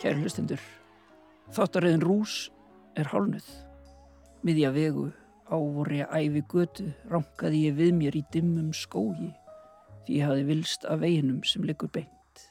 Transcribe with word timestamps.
Kæri 0.00 0.22
hlustendur, 0.22 0.60
þáttaröðin 1.52 2.00
Rús 2.00 2.46
er 2.96 3.10
hálnuð. 3.10 3.44
Miðja 4.48 4.70
vegu 4.72 5.10
ávori 5.52 5.98
að 6.00 6.14
æfi 6.22 6.42
götu 6.48 6.86
rankaði 7.10 7.60
ég 7.66 7.76
við 7.76 7.90
mér 7.98 8.16
í 8.16 8.22
dimmum 8.32 8.70
skógi 8.72 9.28
því 10.06 10.16
ég 10.16 10.30
hafi 10.30 10.46
vilst 10.48 10.86
af 10.88 11.02
veginum 11.02 11.42
sem 11.44 11.68
liggur 11.68 11.92
beint. 11.92 12.46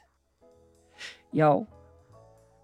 Já, 1.33 1.49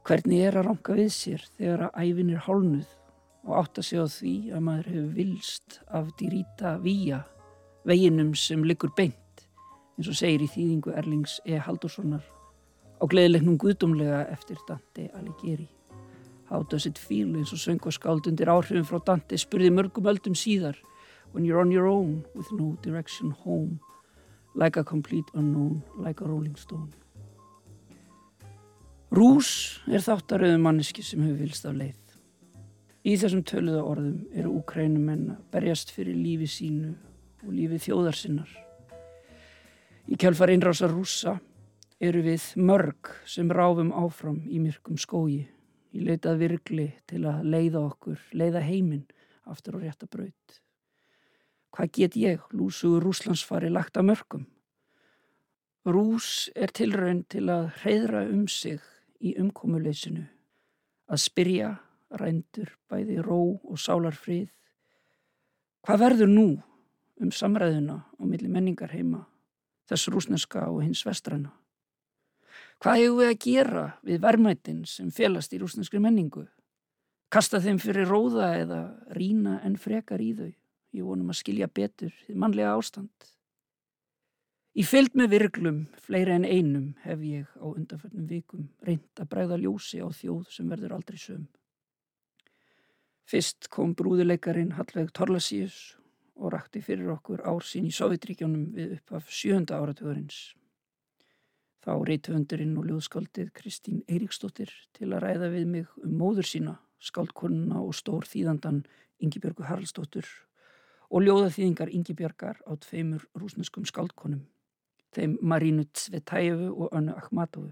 hvernig 0.05 0.45
er 0.51 0.59
að 0.61 0.67
ranka 0.69 0.99
við 1.01 1.09
sér 1.17 1.49
þegar 1.55 1.87
að 1.87 1.99
æfin 2.05 2.31
er 2.35 2.45
hálnuð 2.45 2.93
og 3.41 3.57
átt 3.63 3.81
að 3.81 3.89
segja 3.89 4.07
því 4.19 4.37
að 4.51 4.65
maður 4.69 4.93
hefur 4.93 5.11
vilst 5.17 5.81
af 5.89 6.13
dýrýta 6.21 6.77
víja, 6.85 7.23
veginum 7.89 8.35
sem 8.37 8.61
liggur 8.61 8.93
beint, 8.93 9.45
eins 9.97 10.13
og 10.13 10.21
segir 10.21 10.45
í 10.45 10.53
þýðingu 10.53 10.93
Erlings 10.93 11.39
E. 11.41 11.57
Haldurssonar 11.57 12.34
á 12.99 13.03
gleðilegnum 13.05 13.57
guðdómlega 13.61 14.25
eftir 14.31 14.59
Dante 14.67 15.09
Alighieri. 15.17 15.69
How 16.49 16.63
does 16.63 16.85
it 16.85 16.97
feel 17.01 17.33
eins 17.35 17.53
og 17.53 17.59
söngvaskáld 17.59 18.27
undir 18.29 18.51
áhrifin 18.51 18.85
frá 18.85 18.99
Dante 19.03 19.37
spurði 19.41 19.71
mörgum 19.73 20.11
öldum 20.11 20.35
síðar 20.37 20.77
When 21.33 21.43
you're 21.43 21.59
on 21.59 21.71
your 21.71 21.87
own 21.87 22.23
with 22.35 22.51
no 22.51 22.77
direction 22.81 23.31
home 23.31 23.79
Like 24.55 24.77
a 24.79 24.83
complete 24.83 25.25
unknown, 25.33 25.83
like 25.97 26.21
a 26.21 26.27
rolling 26.27 26.55
stone 26.55 26.93
Rús 29.15 29.79
er 29.87 30.03
þáttaröðu 30.03 30.57
manneski 30.59 31.03
sem 31.05 31.21
hefur 31.23 31.37
vilst 31.39 31.65
af 31.69 31.75
leið. 31.77 32.01
Í 33.05 33.13
þessum 33.21 33.43
töluða 33.47 33.83
orðum 33.85 34.15
eru 34.35 34.55
úkrænumenn 34.57 35.29
að 35.35 35.43
berjast 35.53 35.93
fyrir 35.95 36.17
lífi 36.17 36.49
sínu 36.51 36.89
og 37.45 37.53
lífi 37.53 37.77
þjóðarsinnar. 37.85 38.49
Í 40.11 40.17
kjálfar 40.19 40.51
einrása 40.51 40.89
rúsa 40.91 41.37
eru 42.03 42.21
við 42.25 42.47
mörg 42.59 43.11
sem 43.29 43.51
ráfum 43.51 43.93
áfram 43.95 44.41
í 44.47 44.59
myrkum 44.59 44.97
skógi 44.99 45.45
í 45.95 46.03
leitað 46.03 46.41
virkli 46.41 46.87
til 47.07 47.23
að 47.29 47.45
leiða 47.47 47.85
okkur, 47.87 48.19
leiða 48.35 48.63
heiminn 48.65 49.05
aftur 49.47 49.77
á 49.79 49.85
rétta 49.85 50.09
braut. 50.11 50.59
Hvað 51.75 51.91
get 51.95 52.17
ég, 52.19 52.43
lúsugur 52.51 53.03
rúslandsfari, 53.03 53.69
lagt 53.71 53.97
að 53.97 54.09
mörgum? 54.11 54.45
Rús 55.85 56.49
er 56.55 56.71
tilraun 56.73 57.23
til 57.29 57.45
að 57.53 57.69
hreyðra 57.81 58.25
um 58.31 58.47
sig 58.49 58.81
í 59.21 59.35
umkomuleysinu 59.39 60.25
að 61.05 61.21
spyrja 61.21 61.75
rændur 62.19 62.71
bæði 62.89 63.19
ró 63.23 63.39
og 63.61 63.77
sálarfrið 63.81 64.49
hvað 65.85 66.01
verður 66.01 66.31
nú 66.31 66.47
um 67.21 67.31
samræðuna 67.31 67.99
á 68.01 68.23
milli 68.25 68.49
menningar 68.51 68.93
heima 68.95 69.25
þess 69.89 70.09
rúsneska 70.09 70.65
og 70.71 70.81
hins 70.83 71.05
vestrana 71.05 71.53
hvað 72.85 73.01
hefur 73.01 73.19
við 73.19 73.31
að 73.31 73.39
gera 73.47 73.85
við 74.05 74.19
verðmættin 74.27 74.83
sem 74.89 75.09
felast 75.13 75.55
í 75.57 75.61
rúsneskri 75.61 76.01
menningu 76.03 76.45
kasta 77.33 77.59
þeim 77.59 77.81
fyrir 77.81 78.05
róða 78.07 78.51
eða 78.61 78.81
rína 79.17 79.57
en 79.65 79.79
frekar 79.81 80.21
í 80.21 80.35
þau 80.37 80.51
ég 80.51 81.07
vonum 81.07 81.33
að 81.33 81.41
skilja 81.41 81.67
betur 81.67 82.13
því 82.27 82.37
mannlega 82.39 82.75
ástand 82.77 83.33
Í 84.75 84.83
fylg 84.83 85.13
með 85.15 85.29
virglum, 85.31 85.77
fleiri 86.03 86.33
en 86.35 86.43
einum, 86.43 86.87
hef 87.05 87.21
ég 87.23 87.51
á 87.55 87.63
undanförnum 87.63 88.25
vikum 88.27 88.65
reynd 88.83 89.21
að 89.23 89.29
bregða 89.31 89.59
ljósi 89.61 90.01
á 90.03 90.11
þjóð 90.11 90.49
sem 90.51 90.67
verður 90.67 90.97
aldrei 90.97 91.19
söm. 91.21 91.45
Fyrst 93.23 93.69
kom 93.71 93.93
brúðuleikarin 93.95 94.73
Hallveig 94.75 95.13
Torlasíus 95.15 95.95
og 96.35 96.51
rakti 96.51 96.83
fyrir 96.83 97.13
okkur 97.15 97.45
ár 97.47 97.63
sín 97.63 97.87
í 97.87 97.93
Sovjetríkjónum 97.95 98.67
við 98.75 98.97
upp 98.97 99.15
af 99.15 99.31
sjönda 99.31 99.79
áratugurins. 99.79 100.51
Þá 101.85 101.93
reytöfundurinn 102.09 102.73
og 102.81 102.87
ljóðskaldið 102.89 103.51
Kristín 103.53 104.01
Eiríksdóttir 104.09 104.71
til 104.97 105.11
að 105.11 105.21
ræða 105.21 105.51
við 105.53 105.67
mig 105.69 105.91
um 106.01 106.17
móður 106.17 106.49
sína, 106.49 106.79
skaldkonuna 106.97 107.83
og 107.85 107.93
stór 107.93 108.25
þýðandan 108.25 108.81
Yngibjörgu 109.21 109.67
Haraldsdóttur 109.69 110.25
og 111.13 111.21
ljóðaþýðingar 111.27 111.93
Yngibjörgar 111.93 112.57
á 112.65 112.73
tveimur 112.81 113.27
rúsneskum 113.37 113.85
skaldkonum 113.85 114.41
þeim 115.15 115.37
Marínu 115.45 115.85
Tsvetajevu 115.93 116.73
og 116.73 116.95
Önnu 116.95 117.13
Akhmatovu 117.15 117.71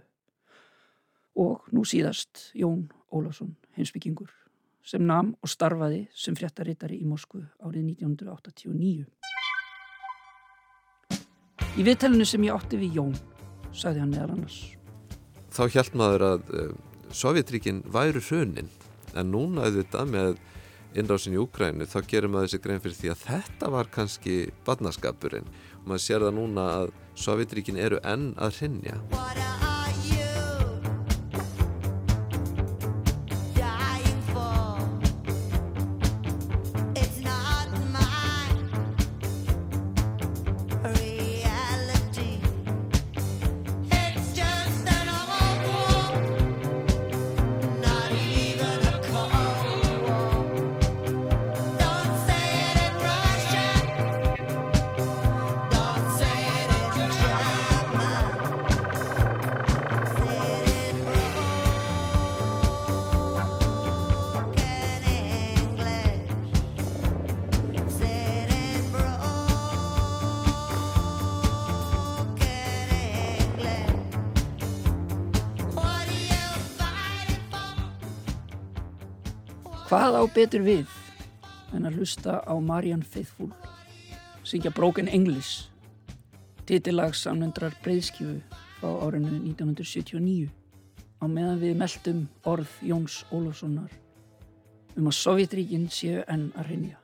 og 1.35 1.65
nú 1.73 1.81
síðast 1.81 2.51
Jón 2.53 2.85
Ólásson, 3.13 3.55
heimsbyggingur, 3.77 4.29
sem 4.85 5.01
nam 5.05 5.33
og 5.41 5.49
starfaði 5.49 6.05
sem 6.13 6.37
fréttarittari 6.37 6.99
í 7.01 7.09
Moskvu 7.09 7.41
árið 7.65 7.95
1989. 7.97 9.05
Í 11.73 11.85
viðtælunu 11.85 12.25
sem 12.29 12.45
ég 12.45 12.53
átti 12.53 12.77
við 12.77 12.99
Jón, 12.99 13.15
sagði 13.73 14.03
hann 14.03 14.13
meðal 14.13 14.31
annars. 14.37 14.59
Þá 15.53 15.63
hjælt 15.75 15.97
maður 15.99 16.27
að 16.31 16.53
uh, 16.53 16.71
Sovjetríkin 17.13 17.83
væru 17.93 18.23
hrunin, 18.25 18.71
en 19.13 19.29
núna 19.29 19.67
auðvitað 19.67 20.09
með 20.09 20.39
innrásin 20.97 21.35
í 21.35 21.41
Úkrænu 21.41 21.87
þá 21.89 21.99
gerir 22.09 22.31
maður 22.31 22.49
þessi 22.51 22.63
grein 22.63 22.83
fyrir 22.83 22.99
því 22.99 23.13
að 23.13 23.25
þetta 23.27 23.71
var 23.73 23.91
kannski 23.93 24.37
badnaskapurinn 24.67 25.49
og 25.81 25.89
maður 25.89 26.05
sér 26.05 26.27
það 26.27 26.39
núna 26.39 26.69
að 26.79 26.95
Sovjetríkin 27.25 27.81
eru 27.81 28.01
enn 28.05 28.31
að 28.41 28.61
hrinja 28.61 28.97
Hvað 79.93 80.15
á 80.17 80.23
betur 80.33 80.63
við 80.65 80.93
en 81.77 81.83
að 81.85 81.99
hlusta 81.99 82.39
á 82.41 82.53
Marian 82.57 83.03
Faithfull 83.05 83.51
syngja 84.41 84.71
Broken 84.73 85.05
English 85.05 85.67
titillags 86.65 87.19
samnendrar 87.21 87.75
breyðskjöfu 87.85 88.39
á 88.81 88.89
árinu 88.89 89.35
1979 89.51 90.47
á 91.21 91.25
meðan 91.29 91.61
við 91.61 91.77
meldum 91.83 92.23
orð 92.49 92.71
Jóns 92.81 93.19
Ólafssonar 93.29 93.93
um 94.97 95.11
að 95.11 95.17
Sovjetríkin 95.19 95.85
séu 95.93 96.25
enn 96.25 96.47
að 96.57 96.71
rinja. 96.71 96.97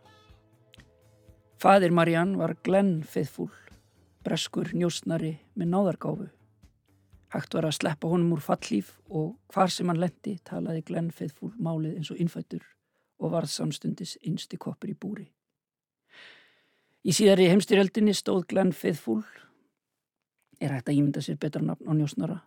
Fadir 1.61 1.93
Marian 1.93 2.33
var 2.41 2.55
Glenn 2.65 3.03
Faithfull, 3.05 3.53
breskur 4.25 4.73
njóstnari 4.73 5.35
með 5.53 5.71
náðargáfu. 5.75 6.31
Hægt 7.37 7.53
var 7.53 7.69
að 7.69 7.77
sleppa 7.83 8.09
honum 8.09 8.33
úr 8.33 8.41
fallíf 8.41 8.95
og 9.13 9.35
hvar 9.53 9.69
sem 9.69 9.93
hann 9.93 10.01
lendi 10.01 10.39
talaði 10.41 10.87
Glenn 10.89 11.13
Faithfull 11.13 11.53
málið 11.61 12.01
eins 12.01 12.09
og 12.09 12.25
innfættur 12.25 12.65
og 13.19 13.33
varð 13.33 13.51
samstundis 13.51 14.17
einsti 14.25 14.57
koppur 14.57 14.91
í 14.91 14.95
búri. 14.95 15.25
Í 17.03 17.15
síðari 17.15 17.47
heimstyrjöldinni 17.51 18.13
stóð 18.15 18.45
Glenn 18.51 18.73
Faithfull, 18.75 19.23
er 20.59 20.73
hægt 20.75 20.89
að 20.91 20.99
ímynda 20.99 21.23
sér 21.23 21.39
betra 21.39 21.63
nafn 21.63 21.87
á 21.87 21.93
njósnara, 21.95 22.39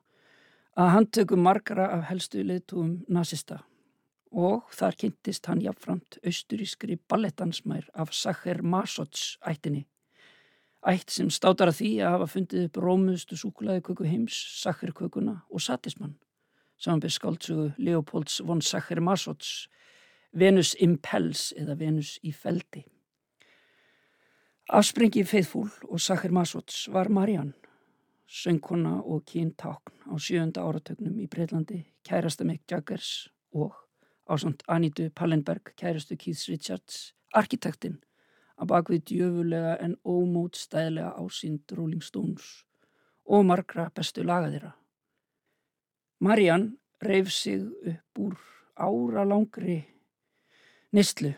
að 0.77 0.91
hann 0.95 1.09
tökum 1.13 1.45
margara 1.45 1.89
af 1.97 2.09
helstu 2.11 2.45
leðtúum 2.45 2.99
nazista 3.09 3.63
og 4.33 4.71
þar 4.73 4.97
kynntist 4.97 5.49
hann 5.49 5.61
jafnframt 5.61 6.17
austurískri 6.25 6.97
ballettansmær 7.09 7.91
af 7.93 8.15
Sacher 8.17 8.63
Masots 8.65 9.37
ættinni. 9.45 9.85
Ætt 10.89 11.13
sem 11.13 11.29
státar 11.31 11.69
að 11.69 11.79
því 11.83 11.91
að 12.01 12.15
hafa 12.17 12.29
fundið 12.33 12.65
upp 12.69 12.81
rómuðustu 12.81 13.37
súkulaði 13.37 13.85
köku 13.87 14.09
heims, 14.09 14.37
Sacher 14.63 14.95
kökuna 14.97 15.43
og 15.53 15.61
satismann 15.61 16.17
samanbyrð 16.83 17.15
skáltsugu 17.15 17.67
Leopolds 17.79 18.41
von 18.47 18.63
Sacher-Masots 18.63 19.69
Venus 20.33 20.73
Impels 20.81 21.51
eða 21.61 21.75
Venus 21.77 22.15
í 22.25 22.33
feldi. 22.33 22.87
Afsprengi 24.73 25.27
Feithfúl 25.29 25.69
og 25.91 26.01
Sacher-Masots 26.01 26.87
var 26.93 27.11
Marianne, 27.13 27.53
söngkona 28.25 28.95
og 29.05 29.27
kyntákn 29.29 30.09
á 30.09 30.17
sjönda 30.17 30.65
áratögnum 30.65 31.19
í 31.21 31.29
Breitlandi, 31.29 31.83
kærasta 32.09 32.47
Mick 32.49 32.65
Jaggers 32.71 33.29
og 33.53 33.77
ásand 34.25 34.65
Anitu 34.69 35.11
Pallenberg, 35.11 35.75
kærastu 35.77 36.17
Keith 36.17 36.49
Richards, 36.49 37.13
arkitektinn 37.37 38.01
að 38.57 38.73
bakvið 38.73 39.05
djöfulega 39.13 39.77
en 39.85 39.99
ómótstæðilega 40.01 41.13
ásýnd 41.21 41.77
Rolling 41.77 42.03
Stones 42.03 42.65
og 43.29 43.45
margra 43.45 43.91
bestu 43.95 44.25
laga 44.25 44.49
þeirra. 44.49 44.75
Marianne 46.25 46.79
reyf 47.05 47.29
sig 47.29 47.61
upp 47.67 48.19
úr 48.19 48.39
ára 48.81 49.29
langri 49.29 49.83
nistlu 50.93 51.33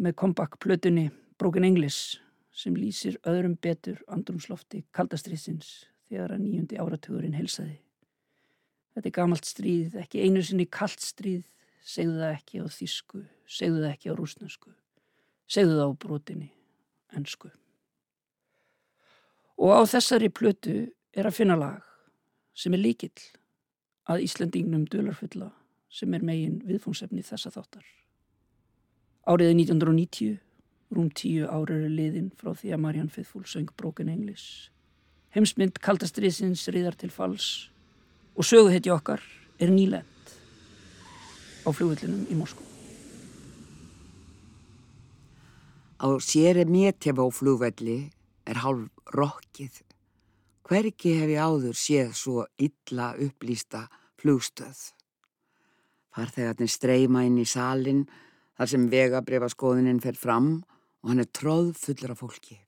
með 0.00 0.16
comeback-plötunni 0.22 1.10
Broken 1.38 1.66
English 1.66 2.20
sem 2.54 2.76
lýsir 2.76 3.16
öðrum 3.26 3.56
betur 3.62 4.00
andrumslofti 4.12 4.84
kaldastriðsins 4.94 5.86
þegar 6.10 6.34
að 6.34 6.44
nýjundi 6.44 6.78
áratugurinn 6.78 7.38
helsaði. 7.38 7.78
Þetta 8.94 9.08
er 9.08 9.16
gamalt 9.16 9.46
stríð, 9.46 9.96
ekki 10.02 10.24
einu 10.24 10.42
sinni 10.42 10.66
kallt 10.66 11.02
stríð, 11.02 11.44
segðu 11.86 12.18
það 12.20 12.34
ekki 12.34 12.62
á 12.62 12.66
þísku, 12.74 13.22
segðu 13.46 13.82
það 13.84 13.92
ekki 13.92 14.10
á 14.10 14.18
rúsnesku, 14.18 14.72
segðu 15.50 15.76
það 15.78 15.90
á 15.90 16.00
brotinni, 16.04 16.50
ennsku. 17.16 17.50
Og 19.60 19.74
á 19.74 19.82
þessari 19.90 20.30
plötu 20.32 20.76
er 21.14 21.28
að 21.28 21.38
finna 21.38 21.58
lag 21.58 21.86
sem 22.54 22.74
er 22.74 22.82
líkill 22.82 23.14
að 24.10 24.26
Íslandingnum 24.26 24.86
dularfulla 24.90 25.50
sem 25.90 26.14
er 26.14 26.22
megin 26.26 26.60
viðfóngsefni 26.66 27.22
þessa 27.26 27.52
þáttar. 27.54 27.84
Áriði 29.30 29.60
1990, 29.62 30.38
rúm 30.90 31.10
tíu 31.14 31.46
árið 31.46 31.84
er 31.86 31.92
liðin 31.94 32.30
frá 32.34 32.50
því 32.50 32.72
að 32.74 32.80
Marianne 32.82 33.12
Faithfull 33.14 33.44
söng 33.46 33.68
Broken 33.78 34.08
English. 34.10 34.70
Heimsmynd 35.30 35.76
kaldastriðsins 35.78 36.64
riðar 36.74 36.96
til 36.98 37.12
fals 37.14 37.68
og 38.34 38.48
söguhetji 38.48 38.90
okkar 38.90 39.22
er 39.62 39.70
nýlend 39.70 40.32
á 41.62 41.68
fljóðvillinum 41.70 42.24
í 42.26 42.38
Moskú. 42.40 42.64
Á 46.02 46.08
séri 46.18 46.64
métjaf 46.66 47.20
á 47.22 47.26
flúvelli 47.30 47.98
er 48.48 48.58
hálf 48.64 48.88
rokkið. 49.14 49.84
Hverki 50.66 51.12
hef 51.20 51.30
ég 51.30 51.38
áður 51.38 51.76
séð 51.78 52.16
svo 52.18 52.48
illa 52.58 53.12
upplýsta 53.14 53.84
flugstöð. 54.18 54.80
Farþegarnir 56.10 56.72
streyma 56.72 57.22
inn 57.28 57.38
í 57.38 57.46
salin 57.46 58.02
þar 58.60 58.68
sem 58.68 58.82
vegabrifaskoðunin 58.92 60.02
fer 60.04 60.18
fram 60.20 60.58
og 61.00 61.08
hann 61.08 61.22
er 61.22 61.28
tróð 61.32 61.70
fullur 61.80 62.10
af 62.12 62.18
fólki. 62.20 62.58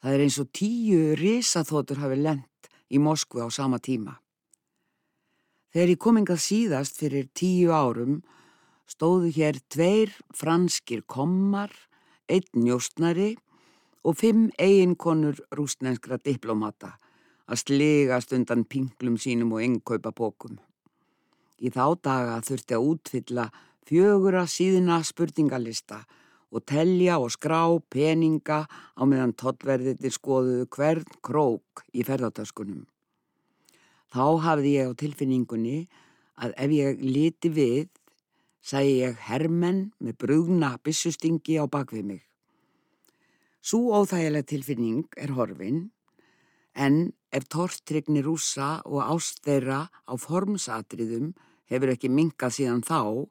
Það 0.00 0.14
er 0.16 0.22
eins 0.24 0.38
og 0.40 0.46
tíu 0.56 1.00
risaþótur 1.20 1.98
hafi 2.00 2.16
lent 2.16 2.70
í 2.88 2.96
Moskvu 2.96 3.44
á 3.44 3.52
sama 3.52 3.76
tíma. 3.84 4.14
Þegar 5.76 5.92
ég 5.92 6.00
kom 6.00 6.16
engað 6.16 6.40
síðast 6.40 6.96
fyrir 6.96 7.28
tíu 7.36 7.68
árum 7.68 8.22
stóðu 8.88 9.28
hér 9.36 9.58
tveir 9.68 10.14
franskir 10.32 11.02
kommar, 11.04 11.68
einn 12.32 12.64
njóstnari 12.64 13.34
og 14.08 14.16
fimm 14.16 14.46
eiginkonur 14.56 15.36
rúsnenskra 15.52 16.16
diplomata 16.16 16.94
að 17.44 17.60
sligast 17.60 18.32
undan 18.32 18.64
pinglum 18.64 19.20
sínum 19.20 19.52
og 19.52 19.66
engkaupa 19.66 20.14
bókum. 20.16 20.56
Í 21.60 21.68
þá 21.68 21.84
daga 22.00 22.40
þurfti 22.40 22.78
að 22.78 22.88
útfylla 22.88 23.46
fjögura 23.88 24.46
síðina 24.46 25.00
spurningalista 25.06 26.02
og 26.52 26.64
telja 26.68 27.18
og 27.18 27.32
skrá 27.32 27.64
peninga 27.90 28.64
á 28.68 29.02
meðan 29.08 29.32
tollverðir 29.38 30.12
skoðuðu 30.12 30.68
hvern 30.76 31.20
krók 31.24 31.84
í 31.96 32.04
ferðartöskunum. 32.04 32.84
Þá 34.12 34.24
hafði 34.44 34.74
ég 34.76 34.92
á 34.92 35.00
tilfinningunni 35.00 35.78
að 36.36 36.52
ef 36.60 36.74
ég 36.76 37.00
liti 37.00 37.48
við, 37.48 37.88
sæði 38.60 38.98
ég 39.00 39.24
hermenn 39.28 39.86
með 39.98 40.18
brugna 40.20 40.76
bissustingi 40.84 41.56
á 41.56 41.64
bakvið 41.64 42.04
mig. 42.10 42.22
Svo 43.62 43.94
óþægileg 43.96 44.46
tilfinning 44.50 45.06
er 45.16 45.32
horfin, 45.36 45.86
en 46.74 47.12
ef 47.32 47.46
tortrygni 47.48 48.22
rúsa 48.24 48.82
og 48.84 49.00
ástveira 49.06 49.86
á 49.88 50.12
formsatriðum 50.18 51.32
hefur 51.70 51.92
ekki 51.94 52.10
minkað 52.12 52.56
síðan 52.58 52.82
þá, 52.84 53.28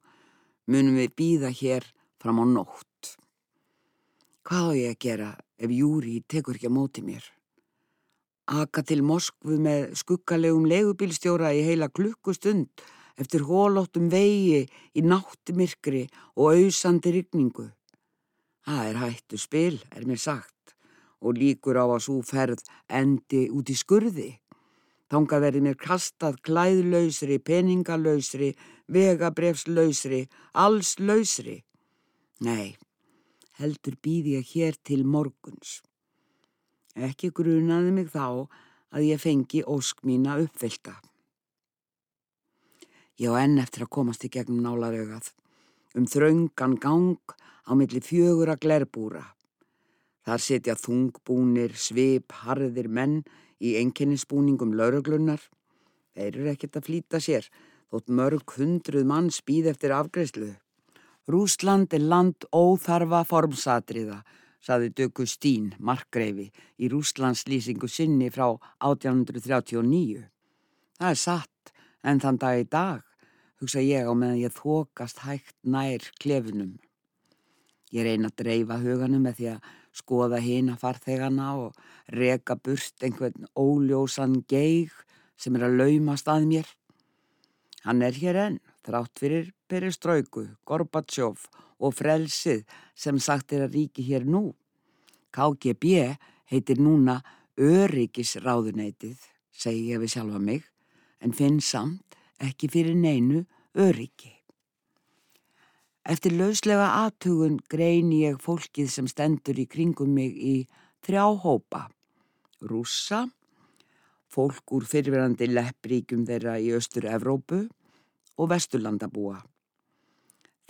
munum 0.72 0.98
við 1.02 1.14
býða 1.20 1.52
hér 1.52 1.86
fram 2.22 2.40
á 2.40 2.46
nótt. 2.48 3.16
Hvað 4.48 4.72
á 4.72 4.72
ég 4.80 4.96
að 4.96 5.04
gera 5.06 5.30
ef 5.62 5.72
Júri 5.72 6.16
tekur 6.28 6.58
ekki 6.58 6.72
á 6.72 6.74
móti 6.74 7.04
mér? 7.06 7.24
Aka 8.52 8.82
til 8.84 9.04
Moskvu 9.06 9.60
með 9.62 9.94
skuggalegum 10.02 10.66
legubílstjóra 10.68 11.54
í 11.56 11.62
heila 11.68 11.92
klukkustund 11.94 12.84
eftir 13.22 13.46
hólóttum 13.46 14.10
vegi 14.12 14.66
í 14.98 15.04
náttumirkri 15.06 16.08
og 16.36 16.56
auðsandi 16.56 17.14
rigningu. 17.16 17.70
Það 18.66 18.88
er 18.90 19.00
hættu 19.02 19.40
spil, 19.42 19.78
er 19.94 20.06
mér 20.10 20.20
sagt, 20.22 20.76
og 21.22 21.38
líkur 21.38 21.78
á 21.78 21.86
að 21.86 22.04
svo 22.06 22.20
ferð 22.26 22.66
endi 22.90 23.48
út 23.54 23.70
í 23.70 23.78
skurði. 23.78 24.41
Þánga 25.12 25.42
verði 25.44 25.62
mér 25.66 25.76
kastað 25.76 26.38
klæðlausri, 26.48 27.36
peningalausri, 27.44 28.54
vegabrefslausri, 28.88 30.22
allslausri. 30.56 31.58
Nei, 32.48 32.78
heldur 33.60 33.98
býði 34.00 34.38
ég 34.38 34.54
hér 34.54 34.80
til 34.88 35.04
morguns. 35.04 35.82
Ekki 36.96 37.34
grunaði 37.36 37.92
mig 37.96 38.08
þá 38.16 38.48
að 38.96 39.08
ég 39.10 39.20
fengi 39.20 39.66
ósk 39.68 40.00
mína 40.08 40.38
uppfylta. 40.40 40.96
Ég 43.20 43.36
á 43.36 43.44
enn 43.44 43.60
eftir 43.60 43.84
að 43.86 43.94
komast 44.00 44.24
í 44.24 44.32
gegnum 44.32 44.64
nálarögað, 44.64 45.28
um 45.96 46.08
þraungan 46.08 46.80
gang 46.80 47.36
á 47.68 47.72
milli 47.76 48.00
fjögura 48.00 48.56
glerbúra. 48.56 49.24
Þar 50.24 50.42
setja 50.42 50.80
þungbúnir, 50.80 51.76
svip, 51.76 52.32
harðir 52.46 52.88
menn 52.88 53.22
í 53.62 53.78
enginninsbúningum 53.82 54.74
lauruglunar. 54.78 55.42
Þeir 56.18 56.32
eru 56.34 56.50
ekkert 56.52 56.80
að 56.80 56.88
flýta 56.90 57.22
sér, 57.24 57.48
þótt 57.94 58.12
mörg 58.12 58.58
hundruð 58.58 59.08
mann 59.08 59.30
spýð 59.32 59.72
eftir 59.72 59.94
afgreyslu. 59.96 60.52
Rúsland 61.32 61.94
er 61.94 62.04
land 62.04 62.48
óþarfa 62.50 63.22
formsatriða, 63.30 64.22
saði 64.62 64.92
Döggu 64.98 65.26
Stín, 65.30 65.72
markgreifi, 65.80 66.50
í 66.82 66.90
Rúslands 66.92 67.46
lýsingu 67.50 67.90
sinni 67.90 68.30
frá 68.34 68.48
1839. 68.82 70.26
Það 70.98 71.10
er 71.10 71.22
satt, 71.22 71.74
en 72.04 72.22
þann 72.22 72.40
dag 72.42 72.62
í 72.62 72.68
dag, 72.70 73.04
hugsa 73.62 73.84
ég 73.86 74.10
á 74.10 74.14
meðan 74.14 74.42
ég 74.42 74.56
þokast 74.58 75.22
hægt 75.26 75.56
nær 75.62 76.06
klefinum. 76.22 76.80
Ég 77.92 78.08
reyna 78.08 78.32
að 78.32 78.38
dreifa 78.42 78.80
huganum 78.82 79.26
með 79.28 79.38
því 79.38 79.48
að 79.54 79.70
skoða 79.96 80.40
hina 80.44 80.78
farþegana 80.80 81.54
og 81.60 81.78
reka 82.12 82.56
burt 82.56 83.04
einhvern 83.04 83.48
óljósan 83.58 84.42
geig 84.48 84.92
sem 85.38 85.56
er 85.58 85.68
að 85.68 85.78
laumast 85.82 86.30
að 86.32 86.48
mér. 86.52 86.70
Hann 87.86 88.02
er 88.06 88.14
hér 88.14 88.38
enn, 88.38 88.60
þrátt 88.86 89.20
fyrir 89.20 89.52
Pereströyku, 89.70 90.48
Gorbatsjóf 90.66 91.48
og 91.82 91.96
frelsið 91.98 92.66
sem 92.96 93.20
sagt 93.20 93.54
er 93.54 93.66
að 93.66 93.78
ríki 93.80 94.06
hér 94.06 94.28
nú. 94.28 94.52
KGB 95.34 96.18
heitir 96.52 96.82
núna 96.82 97.22
Öryggisráðuneytið, 97.62 99.18
segi 99.52 99.92
ég 99.92 100.02
við 100.02 100.14
sjálfa 100.16 100.40
mig, 100.42 100.64
en 101.22 101.34
finn 101.36 101.60
samt 101.62 102.16
ekki 102.42 102.70
fyrir 102.72 102.98
neinu 102.98 103.44
öryggi. 103.78 104.41
Eftir 106.02 106.34
lauslega 106.34 106.88
aðtugun 107.04 107.60
greini 107.70 108.24
ég 108.24 108.40
fólkið 108.42 108.88
sem 108.90 109.08
stendur 109.10 109.60
í 109.62 109.68
kringum 109.70 110.16
mig 110.16 110.34
í 110.34 110.56
þrjá 111.06 111.26
hópa. 111.44 111.84
Rússa, 112.66 113.28
fólk 114.32 114.74
úr 114.74 114.88
fyrirverandi 114.90 115.50
leppríkjum 115.52 116.26
þeirra 116.26 116.58
í 116.58 116.72
Östur-Evrópu 116.74 117.68
og 118.42 118.50
Vesturlandabúa. 118.50 119.42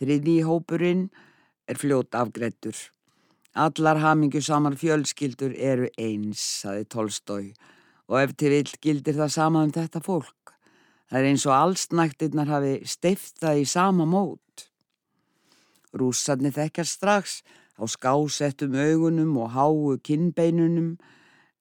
Þriði 0.02 0.42
hópurinn 0.48 1.06
er 1.70 1.80
fljót 1.80 2.16
afgrettur. 2.18 2.76
Allar 3.56 4.00
hamingju 4.04 4.42
samar 4.44 4.76
fjölskyldur 4.80 5.54
eru 5.56 5.88
eins, 6.00 6.42
saði 6.64 6.88
Tolstói, 6.92 7.52
og 8.12 8.20
ef 8.20 8.36
til 8.36 8.52
vill 8.56 8.76
gildir 8.84 9.16
það 9.16 9.32
sama 9.36 9.64
um 9.64 9.72
þetta 9.76 10.04
fólk. 10.04 10.56
Það 11.12 11.20
er 11.20 11.30
eins 11.30 11.46
og 11.48 11.56
allsnæktirnar 11.56 12.52
hafi 12.52 12.76
steiftað 12.88 13.64
í 13.64 13.66
sama 13.68 14.08
mót. 14.08 14.71
Rússarnir 15.92 16.54
þekkjar 16.56 16.88
strax 16.88 17.42
á 17.76 17.84
skásettum 17.84 18.76
augunum 18.76 19.36
og 19.44 19.52
háu 19.56 19.98
kinnbeinunum 20.06 20.96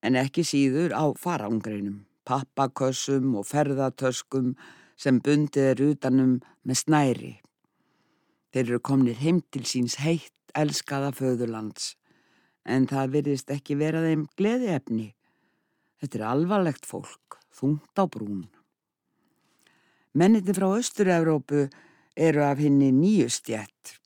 en 0.07 0.17
ekki 0.17 0.45
síður 0.47 0.95
á 0.95 1.05
farangreinum, 1.19 2.07
pappakössum 2.25 3.35
og 3.41 3.49
ferðatöskum 3.51 4.55
sem 5.01 5.19
bundið 5.25 5.71
er 5.73 5.83
utanum 5.91 6.39
með 6.63 6.83
snæri. 6.85 7.33
Þeir 8.53 8.67
eru 8.67 8.81
komnir 8.85 9.19
heim 9.21 9.41
til 9.51 9.65
síns 9.67 9.99
heitt 10.03 10.55
elskaða 10.55 11.13
föðurlands 11.17 11.95
en 12.67 12.87
það 12.91 13.15
virðist 13.17 13.51
ekki 13.51 13.79
vera 13.81 14.03
þeim 14.05 14.27
gleðiefni. 14.39 15.13
Þetta 16.01 16.19
er 16.19 16.27
alvarlegt 16.29 16.87
fólk, 16.89 17.39
þungt 17.55 17.99
á 17.99 18.05
brún. 18.07 18.49
Menniti 20.15 20.55
frá 20.55 20.69
Östur-Európu 20.75 21.69
eru 22.17 22.45
af 22.45 22.59
henni 22.59 22.91
nýju 22.95 23.29
stjætt 23.31 24.01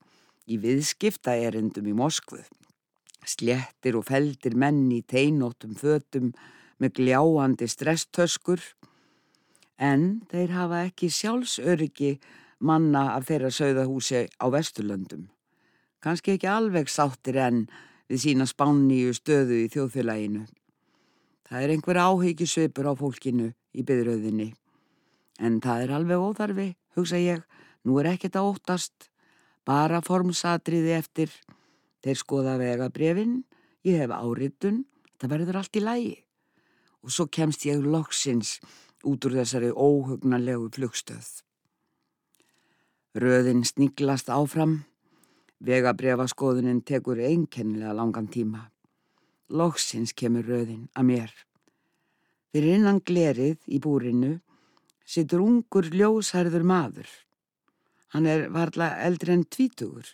í 0.51 0.59
viðskipta 0.61 1.37
erendum 1.41 1.87
í 1.89 1.95
Moskvu. 1.97 2.43
Slettir 3.25 3.97
og 3.97 4.07
feldir 4.09 4.57
menn 4.61 4.87
í 4.93 5.01
teinóttum 5.09 5.77
fötum 5.79 6.33
með 6.83 6.99
gljáandi 6.99 7.69
stresstöskur 7.71 8.61
en 9.81 10.25
þeir 10.31 10.53
hafa 10.55 10.83
ekki 10.89 11.09
sjálfsöryggi 11.13 12.19
manna 12.65 13.15
af 13.15 13.29
þeirra 13.29 13.51
sögðahúsi 13.53 14.27
á 14.41 14.47
Vesturlöndum. 14.53 15.29
Kanski 16.05 16.37
ekki 16.37 16.51
alveg 16.51 16.91
sáttir 16.93 17.39
enn 17.41 17.65
við 18.11 18.21
sína 18.27 18.47
spánníu 18.49 19.15
stöðu 19.17 19.63
í 19.65 19.71
þjóðfélaginu. 19.73 20.45
Það 21.49 21.65
er 21.65 21.73
einhver 21.75 22.01
áhyggjusvipur 22.01 22.89
á 22.89 22.93
fólkinu 22.97 23.51
í 23.73 23.85
byðröðinni. 23.87 24.51
En 25.41 25.59
það 25.65 25.87
er 25.87 25.95
alveg 25.99 26.23
óþarfi, 26.23 26.69
hugsa 26.97 27.19
ég, 27.21 27.43
nú 27.85 27.99
er 28.01 28.13
ekkert 28.13 28.37
að 28.39 28.53
óttast, 28.53 29.09
bara 29.67 30.01
formsatriði 30.05 30.95
eftir. 30.97 31.31
Þeir 32.05 32.21
skoða 32.21 32.57
vega 32.61 32.91
brefin, 32.93 33.43
ég 33.85 34.05
hef 34.05 34.13
áritun, 34.13 34.85
það 35.19 35.35
verður 35.35 35.61
allt 35.61 35.79
í 35.79 35.85
lægi. 35.85 36.17
Og 37.05 37.13
svo 37.13 37.29
kemst 37.29 37.65
ég 37.69 37.85
loksins 37.85 38.59
út 39.05 39.25
úr 39.25 39.39
þessari 39.41 39.71
óhugnarlegu 39.73 40.71
flugstöð. 40.73 41.29
Röðin 43.15 43.63
sniglast 43.65 44.31
áfram, 44.33 44.83
Vegabrefaskoðunin 45.65 46.83
tekur 46.85 47.21
einkennilega 47.25 47.95
langan 47.97 48.27
tíma. 48.29 48.67
Loksins 49.49 50.13
kemur 50.13 50.45
röðin 50.45 50.89
að 50.93 51.07
mér. 51.09 51.31
Fyrir 52.53 52.77
innan 52.81 53.01
glerið 53.01 53.63
í 53.73 53.81
búrinu 53.81 54.35
sittur 55.09 55.45
ungur 55.45 55.89
ljósærður 55.89 56.67
maður. 56.69 57.09
Hann 58.15 58.29
er 58.31 58.47
varla 58.55 58.93
eldri 59.03 59.35
en 59.35 59.43
tvítugur. 59.51 60.07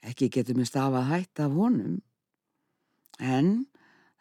Ekki 0.00 0.30
getur 0.32 0.56
mér 0.56 0.68
stafað 0.70 1.10
hætt 1.10 1.42
af 1.44 1.52
honum. 1.52 1.98
En 3.20 3.66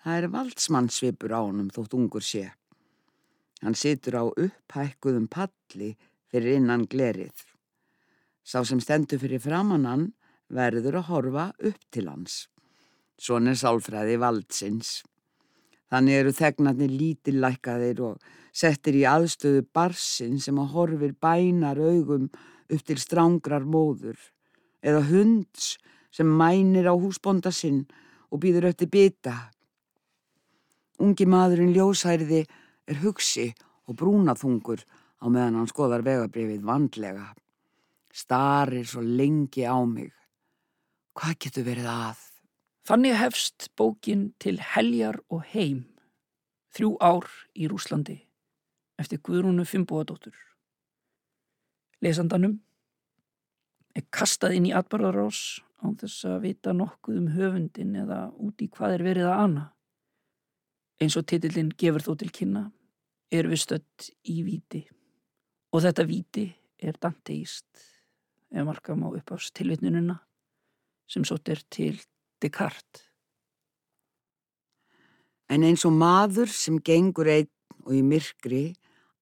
það 0.03 0.17
er 0.17 0.33
valdsmannsvipur 0.33 1.31
á 1.31 1.39
honum 1.39 1.69
þótt 1.71 1.95
ungur 1.95 2.25
sé. 2.25 2.49
Hann 3.63 3.79
situr 3.79 4.19
á 4.19 4.23
upphækkuðum 4.27 5.29
palli 5.31 5.93
fyrir 6.27 6.59
innan 6.59 6.83
glerið. 6.91 7.45
Sá 8.43 8.59
sem 8.67 8.83
stendur 8.83 9.23
fyrir 9.23 9.39
framannan 9.39 10.09
verður 10.51 10.99
að 10.99 11.09
horfa 11.13 11.45
upp 11.63 11.81
til 11.95 12.09
hans. 12.11 12.49
Svon 13.19 13.47
er 13.51 13.55
sálfræði 13.59 14.19
valdsins. 14.19 14.99
Þannig 15.89 16.19
eru 16.21 16.35
þegnarnir 16.35 16.91
lítillækkaðir 16.93 18.03
og 18.05 18.29
settir 18.53 18.97
í 18.99 19.07
aðstöðu 19.09 19.63
barsin 19.73 20.39
sem 20.43 20.59
að 20.61 20.73
horfir 20.75 21.15
bænar 21.21 21.79
augum 21.81 22.29
upp 22.69 22.85
til 22.85 22.99
strángrar 23.01 23.65
móður 23.65 24.19
eða 24.85 25.03
hunds 25.09 25.75
sem 26.13 26.29
mænir 26.29 26.89
á 26.89 26.93
húsbonda 26.93 27.51
sinn 27.53 27.83
og 28.29 28.41
býður 28.43 28.69
eftir 28.71 28.89
bytta. 28.93 29.35
Ungi 30.99 31.25
maðurinn 31.29 31.75
ljósæriði 31.75 32.45
er 32.89 33.03
hugsi 33.03 33.49
og 33.87 33.97
brúnaþungur 33.99 34.81
á 35.19 35.25
meðan 35.27 35.61
hann 35.61 35.69
skoðar 35.71 36.05
vegabrifið 36.05 36.65
vandlega 36.65 37.29
starir 38.13 38.85
svo 38.87 39.01
lengi 39.01 39.65
á 39.65 39.77
mig. 39.85 40.11
Hvað 41.13 41.37
getur 41.45 41.67
verið 41.67 41.89
að? 41.91 42.19
Þannig 42.89 43.17
hefst 43.19 43.69
bókin 43.77 44.29
til 44.41 44.57
heljar 44.73 45.19
og 45.29 45.43
heim, 45.53 45.85
þrjú 46.73 46.95
ár 47.03 47.27
í 47.53 47.69
Rúslandi, 47.69 48.17
eftir 48.97 49.21
Guðrúnu 49.21 49.65
Fimboadóttur. 49.67 50.33
Lesandanum 52.03 52.59
er 53.97 54.05
kastað 54.13 54.55
inn 54.55 54.69
í 54.69 54.75
atbarðarás 54.75 55.59
á 55.83 55.87
þess 55.99 56.27
að 56.29 56.43
vita 56.45 56.73
nokkuð 56.75 57.19
um 57.19 57.27
höfundin 57.35 57.95
eða 58.03 58.19
út 58.39 58.61
í 58.63 58.69
hvað 58.71 58.95
er 58.97 59.05
verið 59.07 59.29
að 59.31 59.43
ana. 59.45 59.65
Eins 60.99 61.15
og 61.19 61.27
titillin 61.27 61.71
gefur 61.79 62.03
þó 62.03 62.13
til 62.19 62.31
kynna, 62.35 62.63
er 63.31 63.47
við 63.47 63.61
stött 63.63 64.09
í 64.27 64.41
víti 64.43 64.81
og 65.69 65.83
þetta 65.85 66.05
víti 66.09 66.45
er 66.81 66.97
danteíst 66.97 67.83
ef 68.49 68.65
marka 68.65 68.95
má 68.97 69.09
upp 69.11 69.31
á 69.31 69.37
tilvitnununa 69.37 70.17
sem 71.09 71.25
sótt 71.25 71.51
er 71.53 71.61
til 71.69 71.99
Descartes. 72.41 73.05
En 75.49 75.65
eins 75.65 75.85
og 75.85 75.95
maður 75.97 76.49
sem 76.53 76.77
gengur 76.85 77.29
einn 77.29 77.49
og 77.85 77.93
í 77.97 78.01
myrkri 78.05 78.63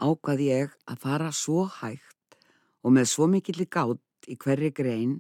ákvað 0.04 0.44
ég 0.44 0.74
að 0.88 1.04
fara 1.04 1.30
svo 1.32 1.66
hægt 1.80 2.17
og 2.84 2.94
með 2.96 3.10
svo 3.12 3.28
mikilli 3.32 3.68
gátt 3.70 4.30
í 4.30 4.38
hverri 4.40 4.72
grein 4.76 5.20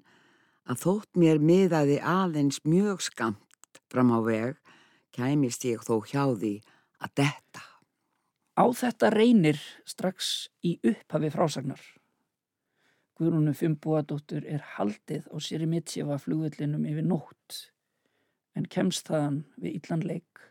að 0.67 0.81
þótt 0.83 1.19
mér 1.19 1.39
miðaði 1.39 1.99
aðeins 2.03 2.61
mjög 2.67 3.03
skamt 3.05 3.81
fram 3.91 4.11
á 4.11 4.19
veg 4.25 4.57
kæmist 5.15 5.65
ég 5.65 5.83
þó 5.85 6.01
hjá 6.05 6.23
því 6.35 6.53
að 7.01 7.13
detta. 7.21 7.63
Á 8.57 8.65
þetta 8.73 9.13
reynir 9.13 9.59
strax 9.85 10.49
í 10.65 10.77
upphafi 10.81 11.29
frásagnar. 11.33 11.81
Guðrúnu 13.17 13.53
Fimboadóttur 13.57 14.45
er 14.45 14.61
haldið 14.75 15.25
á 15.33 15.35
Sirimitjefa 15.41 16.19
flugvellinum 16.21 16.85
yfir 16.89 17.05
nótt 17.05 17.63
en 18.57 18.65
kemst 18.69 19.09
þaðan 19.09 19.43
við 19.61 19.79
illanleik 19.79 20.43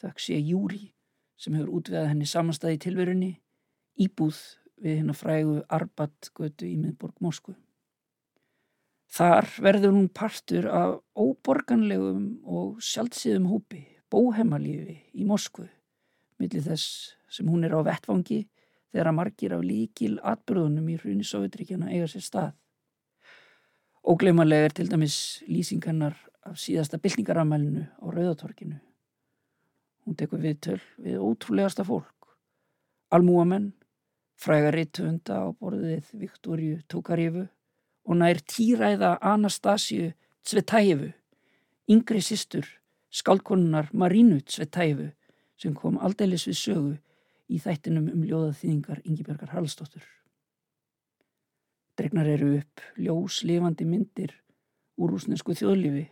þakk 0.00 0.22
sé 0.24 0.38
Júri 0.40 0.90
sem 1.40 1.56
hefur 1.56 1.80
útveðað 1.80 2.10
henni 2.12 2.28
samanstæði 2.28 2.76
í 2.76 2.82
tilverunni 2.84 3.30
íbúð 4.00 4.38
við 4.80 5.00
henn 5.00 5.12
að 5.12 5.20
frægu 5.20 5.56
Arbat-götu 5.68 6.68
í 6.68 6.76
miðborg 6.80 7.20
Moskvu. 7.24 7.54
Þar 9.10 9.48
verður 9.58 9.96
hún 9.96 10.08
partur 10.14 10.68
af 10.70 11.00
óborganlegum 11.18 12.24
og 12.46 12.78
sjálfsíðum 12.84 13.48
hópi, 13.50 13.82
bóhemalífi 14.10 14.96
í 15.18 15.26
Moskvu, 15.26 15.66
millir 16.38 16.64
þess 16.64 17.16
sem 17.30 17.48
hún 17.50 17.66
er 17.66 17.74
á 17.74 17.82
vettfangi 17.86 18.44
þegar 18.90 19.10
að 19.10 19.18
margir 19.18 19.54
af 19.54 19.64
líkil 19.66 20.16
atbyrðunum 20.26 20.88
í 20.90 20.98
hruni 21.00 21.26
Sovjetríkjana 21.26 21.90
eiga 21.90 22.06
sér 22.10 22.26
stað. 22.26 22.52
Ógleimanlega 24.06 24.70
er 24.70 24.76
til 24.78 24.88
dæmis 24.90 25.16
lýsingarnar 25.50 26.16
af 26.46 26.56
síðasta 26.58 26.98
byltingaramælinu 27.02 27.84
á 28.00 28.06
Rauðatorkinu. 28.08 28.78
Hún 30.06 30.16
tekur 30.16 30.40
viðtöl 30.40 30.80
við 31.02 31.20
ótrúlegasta 31.20 31.84
fólk. 31.84 32.30
Almúamenn, 33.12 33.72
frægari 34.40 34.86
töfunda 34.88 35.36
á 35.44 35.46
borðið 35.52 36.12
Viktorju 36.16 36.80
Tókarífu 36.88 37.44
og 38.08 38.16
nær 38.16 38.40
týræða 38.40 39.18
Anastasíu 39.20 40.12
Tsvetæfu, 40.40 41.10
yngri 41.92 42.22
sýstur, 42.24 42.64
skálkonunar 43.12 43.90
Marínu 43.92 44.40
Tsvetæfu 44.40 45.10
sem 45.60 45.74
kom 45.76 45.98
aldeilis 46.00 46.46
við 46.48 46.56
sögu 46.56 46.94
í 47.50 47.60
þættinum 47.60 48.08
um 48.14 48.24
ljóðaþýðingar 48.24 49.02
Yngibjörgar 49.04 49.52
Hallstóttur. 49.52 50.06
Dregnar 51.98 52.30
eru 52.32 52.54
upp 52.62 52.80
ljós 52.96 53.42
lifandi 53.44 53.84
myndir 53.84 54.32
úr 54.96 55.12
rúsnesku 55.12 55.52
þjóðlifi 55.58 56.06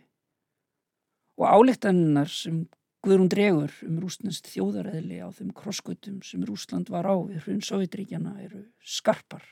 og 1.39 1.47
áleiktaninnar 1.49 2.29
sem 2.29 2.67
Guðrún 3.05 3.29
dregur 3.31 3.71
um 3.87 3.99
rúsnest 4.03 4.49
þjóðaræðli 4.51 5.21
á 5.23 5.27
þeim 5.31 5.53
krossgötum 5.55 6.19
sem 6.25 6.43
Rúsland 6.47 6.91
var 6.91 7.07
á 7.07 7.15
við 7.15 7.45
hrun 7.45 7.61
Sovjetríkjana 7.63 8.35
eru 8.43 8.65
skarpar 8.83 9.45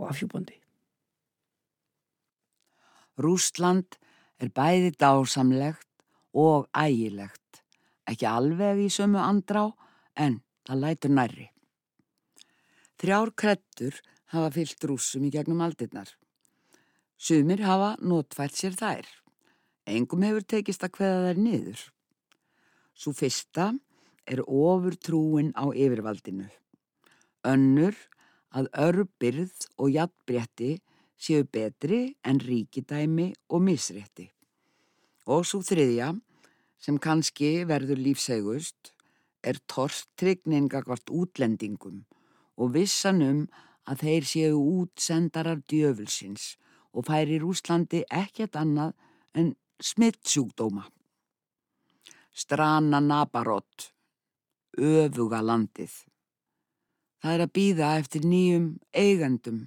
og 0.00 0.08
afhjúbandi. 0.08 0.56
Rúsland 3.20 3.98
er 4.40 4.50
bæði 4.50 4.94
dásamlegt 4.96 5.86
og 6.34 6.66
ægilegt, 6.74 7.62
ekki 8.08 8.26
alveg 8.26 8.86
í 8.86 8.88
sömu 8.90 9.20
andrá 9.20 9.68
en 10.16 10.40
Það 10.64 10.80
lætur 10.80 11.12
nærri. 11.12 11.48
Þrjár 13.00 13.32
krettur 13.36 13.96
hafa 14.32 14.52
fyllt 14.54 14.86
rúsum 14.88 15.26
í 15.28 15.32
gegnum 15.34 15.60
aldirnar. 15.64 16.08
Sumir 17.20 17.60
hafa 17.66 17.94
notfært 18.00 18.56
sér 18.56 18.78
þær. 18.78 19.04
Engum 19.84 20.24
hefur 20.24 20.46
tekist 20.48 20.86
að 20.86 20.96
hveða 20.96 21.26
þær 21.26 21.42
niður. 21.44 21.82
Svo 22.94 23.12
fyrsta 23.12 23.72
er 24.26 24.40
ofur 24.46 24.96
trúin 24.96 25.52
á 25.58 25.68
yfirvaldinu. 25.74 26.46
Önnur 27.44 27.94
að 28.54 28.70
örbyrð 28.86 29.66
og 29.76 29.90
jafnbretti 29.90 30.76
séu 31.18 31.44
betri 31.44 32.14
en 32.24 32.40
ríkidæmi 32.40 33.32
og 33.50 33.64
misrétti. 33.66 34.30
Og 35.26 35.44
svo 35.48 35.60
þriðja 35.64 36.12
sem 36.78 36.98
kannski 37.00 37.64
verður 37.68 38.00
lífsegust 38.06 38.92
er 39.44 39.60
torstrygnin 39.68 40.68
gagvart 40.72 41.10
útlendingum 41.10 42.04
og 42.56 42.74
vissan 42.76 43.22
um 43.24 43.40
að 43.90 44.04
þeir 44.04 44.28
séu 44.28 44.58
útsendarar 44.60 45.60
djöfulsins 45.68 46.54
og 46.94 47.08
færi 47.08 47.40
Rúslandi 47.42 48.04
ekkert 48.08 48.56
annað 48.56 48.94
en 49.34 49.54
smittsjúkdóma. 49.82 50.86
Strana 52.34 52.98
Nabarot, 52.98 53.92
öfuga 54.74 55.38
landið. 55.38 55.92
Það 57.22 57.36
er 57.36 57.42
að 57.44 57.52
býða 57.54 57.90
eftir 58.00 58.26
nýjum 58.26 58.64
eigendum, 58.90 59.60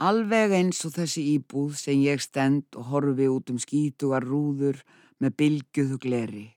alveg 0.00 0.54
eins 0.56 0.80
og 0.88 0.94
þessi 0.96 1.26
íbúð 1.34 1.76
sem 1.82 2.00
ég 2.00 2.24
stend 2.24 2.80
og 2.80 2.88
horfi 2.94 3.28
út 3.28 3.52
um 3.52 3.60
skítugar 3.60 4.24
rúður 4.24 4.80
með 5.20 5.36
bylgjuðu 5.44 6.00
gleri. 6.00 6.48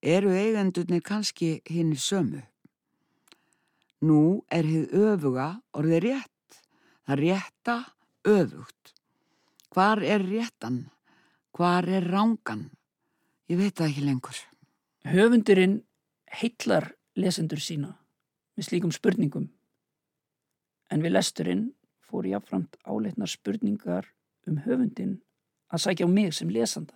Eru 0.00 0.32
eigendurnir 0.40 1.04
kannski 1.04 1.58
hinn 1.68 1.92
sömu? 1.92 2.40
Nú 4.08 4.40
er 4.48 4.72
hið 4.72 5.00
öfuga 5.04 5.50
orðið 5.76 6.06
rétt, 6.08 6.62
það 7.04 7.26
rétta 7.26 7.80
öfugt. 8.24 8.96
Hvar 9.68 10.00
er 10.00 10.24
réttan? 10.24 10.86
Hvar 11.52 11.84
er 11.84 12.08
rángan? 12.08 12.70
Ég 13.50 13.58
veit 13.58 13.74
það 13.74 13.88
ekki 13.88 14.04
lengur. 14.06 14.38
Höfundurinn 15.08 15.80
heitlar 16.30 16.92
lesendur 17.18 17.60
sína 17.60 17.96
með 18.56 18.68
slíkum 18.68 18.92
spurningum 18.94 19.48
en 20.92 21.02
við 21.02 21.16
lesturinn 21.16 21.64
fór 22.06 22.28
jáfnframt 22.28 22.78
áleitnar 22.84 23.30
spurningar 23.30 24.08
um 24.46 24.60
höfundin 24.66 25.16
að 25.72 25.84
sækja 25.86 26.06
á 26.06 26.10
mig 26.12 26.34
sem 26.36 26.50
lesanda. 26.52 26.94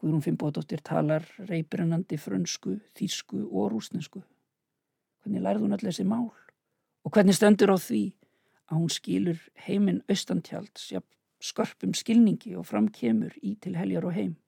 Guðrún 0.00 0.24
Fimboðdóttir 0.24 0.80
talar 0.80 1.26
reybrennandi 1.50 2.16
frönsku, 2.16 2.78
þýsku 2.96 3.42
og 3.50 3.72
rúsnesku. 3.74 4.22
Hvernig 5.20 5.44
lærði 5.44 5.66
hún 5.66 5.76
allir 5.76 5.90
þessi 5.90 6.06
mál? 6.08 6.30
Og 7.04 7.12
hvernig 7.12 7.36
stendur 7.36 7.74
á 7.74 7.76
því 7.76 8.04
að 8.70 8.78
hún 8.78 8.92
skilur 8.94 9.42
heiminn 9.66 10.00
austantjalds, 10.08 10.88
ja, 10.94 11.02
skarpum 11.40 11.92
skilningi 11.96 12.54
og 12.56 12.68
framkemur 12.70 13.34
í 13.44 13.58
til 13.60 13.74
heljar 13.76 14.08
og 14.08 14.16
heim? 14.16 14.38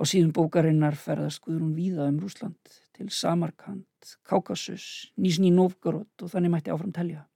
Á 0.00 0.02
síðum 0.08 0.32
bókarinnar 0.32 0.96
ferðast 0.96 1.42
Guðrún 1.44 1.74
víða 1.76 2.08
um 2.08 2.18
Rúsland 2.22 2.78
til 2.96 3.10
Samarkand, 3.12 3.86
Kaukasus, 4.24 5.12
Nísni 5.16 5.52
Novgorod 5.52 6.24
og 6.24 6.32
þannig 6.32 6.54
mætti 6.54 6.72
áfram 6.72 6.94
telja. 6.96 7.26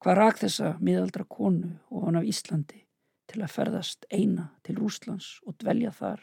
Hvað 0.00 0.16
rak 0.16 0.40
þessa 0.40 0.74
miðaldra 0.80 1.26
konu 1.28 1.74
og 1.92 2.06
hann 2.06 2.18
af 2.20 2.28
Íslandi 2.28 2.82
til 3.30 3.42
að 3.44 3.52
ferðast 3.54 4.06
eina 4.10 4.48
til 4.66 4.78
Rúslands 4.80 5.38
og 5.46 5.58
dvelja 5.60 5.92
þar 5.94 6.22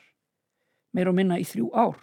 meir 0.98 1.12
og 1.12 1.18
minna 1.18 1.38
í 1.40 1.46
þrjú 1.48 1.70
ár? 1.78 2.00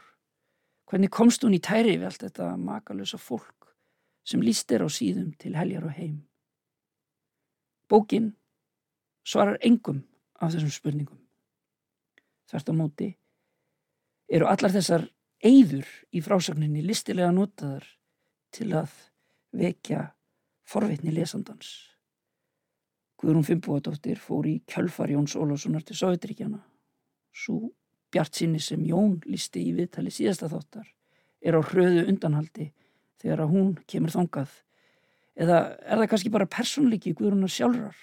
Hvernig 0.89 1.11
komst 1.11 1.45
hún 1.45 1.57
í 1.57 1.63
tæri 1.65 1.97
við 1.97 2.07
allt 2.09 2.25
þetta 2.25 2.55
makalösa 2.61 3.19
fólk 3.19 3.73
sem 4.25 4.43
líst 4.45 4.71
er 4.73 4.85
á 4.85 4.89
síðum 4.89 5.33
til 5.41 5.57
heljar 5.59 5.89
og 5.89 5.97
heim? 5.99 6.23
Bókin 7.91 8.33
svarar 9.27 9.59
engum 9.61 10.05
af 10.41 10.55
þessum 10.55 10.73
spurningum. 10.73 11.24
Þvert 12.51 12.71
á 12.71 12.75
móti 12.77 13.09
eru 14.29 14.49
allar 14.49 14.73
þessar 14.75 15.07
eyður 15.45 15.89
í 16.15 16.23
frásagninni 16.25 16.85
listilega 16.85 17.33
notaðar 17.35 17.87
til 18.55 18.71
að 18.77 18.93
vekja 19.55 20.07
forvitni 20.65 21.13
lesandans. 21.15 21.73
Guðrún 23.21 23.47
Fimboadóttir 23.47 24.21
fór 24.21 24.49
í 24.49 24.59
kjölfar 24.69 25.13
Jóns 25.13 25.37
Ólássonar 25.39 25.85
til 25.87 25.97
Sovjetríkjana. 25.97 26.61
Svo 27.35 27.73
bjart 28.13 28.37
sinni 28.37 28.61
sem 28.63 28.83
Jón 28.87 29.19
listi 29.27 29.63
í 29.65 29.75
viðtali 29.77 30.13
síðasta 30.15 30.51
þáttar 30.53 30.89
er 31.45 31.59
á 31.59 31.61
hröðu 31.61 32.07
undanhaldi 32.09 32.71
þegar 33.21 33.45
að 33.45 33.55
hún 33.55 33.71
kemur 33.91 34.13
þongað. 34.15 34.51
Eða 35.35 35.61
er 35.83 36.01
það 36.01 36.11
kannski 36.13 36.33
bara 36.35 36.51
personleiki 36.51 37.15
Guðrúnar 37.17 37.53
sjálfrar? 37.53 37.97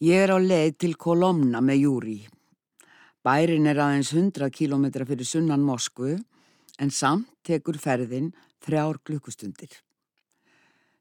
Ég 0.00 0.16
er 0.16 0.30
á 0.32 0.40
leið 0.40 0.78
til 0.80 0.94
Kolomna 0.96 1.60
með 1.60 1.82
Júri. 1.84 2.20
Bærin 3.20 3.66
er 3.68 3.76
aðeins 3.84 4.14
100 4.14 4.46
km 4.48 4.86
fyrir 5.04 5.26
sunnan 5.28 5.60
Moskvu 5.60 6.14
en 6.80 6.90
samt 6.90 7.26
tekur 7.44 7.76
ferðin 7.76 8.30
þrjár 8.64 8.96
klukkustundir. 9.04 9.74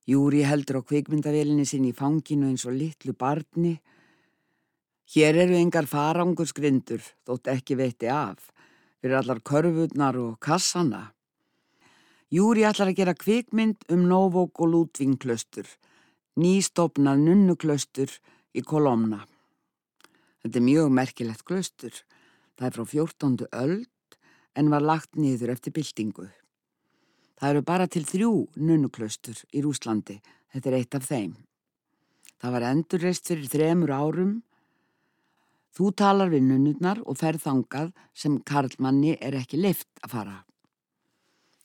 Júri 0.03 0.41
heldur 0.43 0.81
á 0.83 0.87
kvikmyndavélinni 0.89 1.63
sinn 1.63 1.85
í 1.87 1.93
fanginu 1.95 2.49
eins 2.49 2.65
og 2.67 2.75
litlu 2.75 3.13
barni. 3.15 3.77
Hér 5.15 5.45
eru 5.45 5.55
engar 5.55 5.87
farangursgrindur, 5.87 6.99
þótt 7.23 7.47
ekki 7.53 7.77
veitti 7.79 8.09
af, 8.11 8.51
fyrir 8.99 9.21
allar 9.21 9.39
körfurnar 9.39 10.19
og 10.19 10.41
kassana. 10.43 11.13
Júri 12.35 12.67
ætlar 12.67 12.91
að 12.91 12.99
gera 12.99 13.15
kvikmynd 13.15 13.87
um 13.95 14.03
Novok 14.11 14.59
og 14.59 14.73
Lútvingklaustur, 14.73 15.71
nýstopnað 16.35 17.23
nunnuklaustur 17.23 18.11
í 18.55 18.63
Kolomna. 18.65 19.23
Þetta 20.43 20.59
er 20.59 20.65
mjög 20.65 20.91
merkilegt 20.95 21.45
klaustur. 21.47 21.95
Það 22.57 22.67
er 22.67 22.75
frá 22.75 22.85
14. 22.93 23.47
öld 23.51 24.19
en 24.59 24.71
var 24.71 24.83
lagt 24.83 25.15
niður 25.19 25.53
eftir 25.53 25.75
byltingu. 25.75 26.27
Það 27.39 27.53
eru 27.53 27.63
bara 27.63 27.87
til 27.87 28.03
þrjú 28.07 28.33
nunnuklaustur 28.59 29.39
í 29.55 29.63
Rúslandi. 29.63 30.17
Þetta 30.51 30.69
er 30.69 30.77
eitt 30.79 30.97
af 30.97 31.07
þeim. 31.07 31.35
Það 32.39 32.55
var 32.55 32.65
endurreist 32.71 33.27
fyrir 33.29 33.51
þremur 33.51 33.93
árum. 33.95 34.33
Þú 35.75 35.91
talar 35.95 36.31
við 36.31 36.47
nunnurnar 36.49 36.99
og 37.05 37.19
ferð 37.19 37.45
þangað 37.45 37.91
sem 38.15 38.39
Karlmanni 38.43 39.15
er 39.21 39.37
ekki 39.39 39.59
leift 39.59 39.91
að 40.03 40.15
fara. 40.15 40.37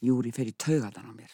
Júri 0.05 0.35
fer 0.35 0.51
í 0.51 0.55
taugadan 0.59 1.11
á 1.11 1.13
mér. 1.15 1.33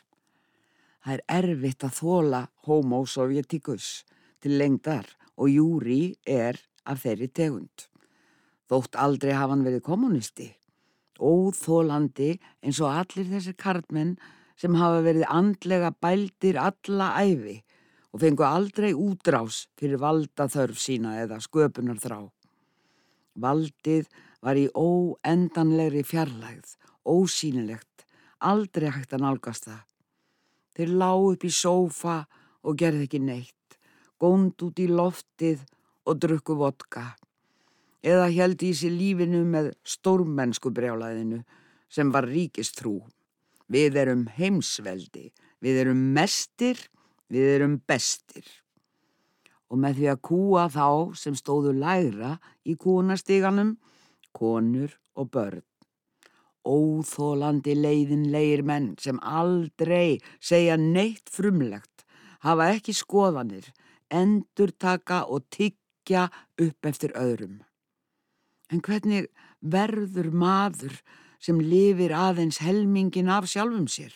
Það 1.01 1.15
er 1.17 1.23
erfitt 1.41 1.85
að 1.85 1.97
þóla 1.97 2.41
homo 2.69 3.01
sovjetikus 3.09 4.05
til 4.41 4.57
lengdar 4.61 5.09
og 5.41 5.49
Júri 5.49 6.03
er 6.29 6.61
af 6.85 7.03
þeirri 7.07 7.31
tegund. 7.33 7.89
Þótt 8.69 8.99
aldrei 9.01 9.33
hafa 9.33 9.57
hann 9.57 9.67
verið 9.67 9.87
kommunisti 9.89 10.51
óþólandi 11.21 12.35
eins 12.65 12.81
og 12.81 12.95
allir 12.95 13.29
þessir 13.29 13.57
karlmenn 13.61 14.17
sem 14.61 14.77
hafa 14.77 15.03
verið 15.05 15.29
andlega 15.29 15.93
bældir 16.03 16.59
alla 16.61 17.13
æfi 17.21 17.61
og 18.11 18.23
fengu 18.25 18.45
aldrei 18.47 18.91
útrás 18.97 19.67
fyrir 19.79 20.01
valda 20.03 20.49
þörf 20.51 20.81
sína 20.81 21.15
eða 21.23 21.39
sköpunar 21.45 22.01
þrá. 22.03 22.25
Valdið 23.41 24.09
var 24.43 24.59
í 24.59 24.67
óendanlegri 24.75 26.03
fjarlægð, 26.05 26.75
ósýnilegt, 27.07 28.05
aldrei 28.41 28.91
hægt 28.91 29.15
að 29.15 29.25
nálgast 29.25 29.69
það. 29.69 29.85
Þeir 30.75 30.93
lág 31.03 31.27
upp 31.29 31.45
í 31.45 31.53
sófa 31.55 32.17
og 32.67 32.77
gerði 32.81 33.07
ekki 33.07 33.21
neitt, 33.23 33.60
gónd 34.21 34.61
út 34.63 34.79
í 34.81 34.87
loftið 34.91 35.65
og 36.07 36.21
drukku 36.21 36.57
vodka 36.59 37.11
eða 38.01 38.29
held 38.33 38.63
í 38.65 38.73
sér 38.77 38.95
lífinu 38.97 39.43
með 39.49 39.73
stórmennsku 39.85 40.73
brjálaðinu 40.73 41.43
sem 41.93 42.13
var 42.15 42.29
ríkistrú. 42.29 43.01
Við 43.71 43.99
erum 44.03 44.27
heimsveldi, 44.35 45.31
við 45.63 45.85
erum 45.85 46.01
mestir, 46.17 46.81
við 47.31 47.55
erum 47.57 47.79
bestir. 47.87 48.47
Og 49.71 49.79
með 49.79 50.01
því 50.01 50.09
að 50.11 50.23
kúa 50.27 50.67
þá 50.73 50.87
sem 51.19 51.37
stóðu 51.39 51.75
lægra 51.79 52.39
í 52.67 52.75
kúnastiganum, 52.81 53.77
konur 54.35 54.97
og 55.15 55.31
börn. 55.31 55.63
Óþólandi 56.67 57.77
leiðinleir 57.79 58.65
menn 58.67 58.93
sem 59.01 59.21
aldrei 59.23 60.19
segja 60.43 60.77
neitt 60.77 61.31
frumlegt, 61.33 62.05
hafa 62.45 62.69
ekki 62.75 62.93
skoðanir, 62.97 63.71
endur 64.11 64.71
taka 64.71 65.25
og 65.25 65.47
tyggja 65.51 66.29
upp 66.61 66.87
eftir 66.87 67.15
öðrum. 67.17 67.61
En 68.71 68.83
hvernig 68.83 69.31
verður 69.61 70.31
maður 70.31 71.01
sem 71.41 71.59
lifir 71.61 72.13
aðeins 72.15 72.61
helmingin 72.63 73.31
af 73.33 73.49
sjálfum 73.51 73.89
sér? 73.91 74.13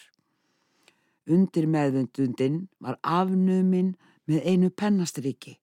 Undir 1.26 1.66
meðvendundin 1.66 2.66
var 2.84 2.98
afnuminn 3.02 3.94
með 4.28 4.48
einu 4.50 4.70
pennastriki. 4.70 5.58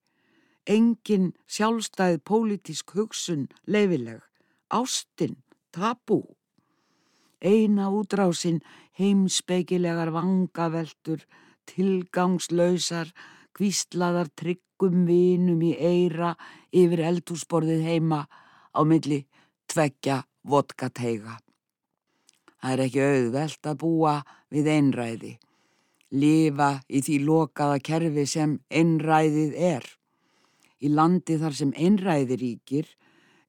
Engin 0.65 1.32
sjálfstæð 1.50 2.20
pólitísk 2.26 2.94
hugsun 2.98 3.48
leifileg, 3.65 4.22
ástinn, 4.70 5.38
tabú. 5.74 6.22
Eina 7.41 7.89
útrásinn 7.89 8.62
heimspeikilegar 8.98 10.12
vangaveltur, 10.13 11.24
tilgangslausar, 11.65 13.10
kvíslaðar 13.58 14.32
tryggum 14.38 15.06
vinum 15.08 15.62
í 15.66 15.76
eira 15.76 16.34
yfir 16.72 17.04
eldhúsborðið 17.12 17.86
heima 17.86 18.26
á 18.72 18.82
milli 18.88 19.24
tveggja 19.72 20.22
vodkateiga. 20.48 21.38
Það 22.62 22.74
er 22.74 22.84
ekki 22.86 23.06
auðvelt 23.06 23.70
að 23.72 23.80
búa 23.82 24.16
við 24.54 24.68
einræði, 24.70 25.32
lifa 26.14 26.72
í 26.90 27.02
því 27.02 27.18
lokaða 27.26 27.80
kerfi 27.88 28.26
sem 28.30 28.60
einræðið 28.70 29.56
er. 29.58 29.88
Í 30.82 30.90
landi 30.90 31.38
þar 31.42 31.58
sem 31.58 31.72
einræði 31.78 32.38
ríkir 32.42 32.92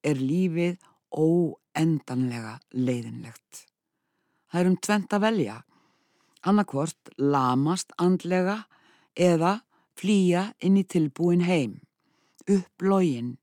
er 0.05 0.21
lífið 0.21 0.79
óendanlega 1.13 2.59
leiðinlegt. 2.73 3.67
Það 4.53 4.61
er 4.61 4.71
um 4.71 4.79
tvent 4.85 5.15
að 5.17 5.25
velja. 5.27 5.59
Annarkvort 6.43 7.13
lamast 7.17 7.93
andlega 8.03 8.63
eða 9.17 9.61
flýja 10.03 10.49
inn 10.59 10.81
í 10.81 10.83
tilbúin 10.83 11.45
heim, 11.47 11.79
upp 12.51 12.83
login, 12.83 13.37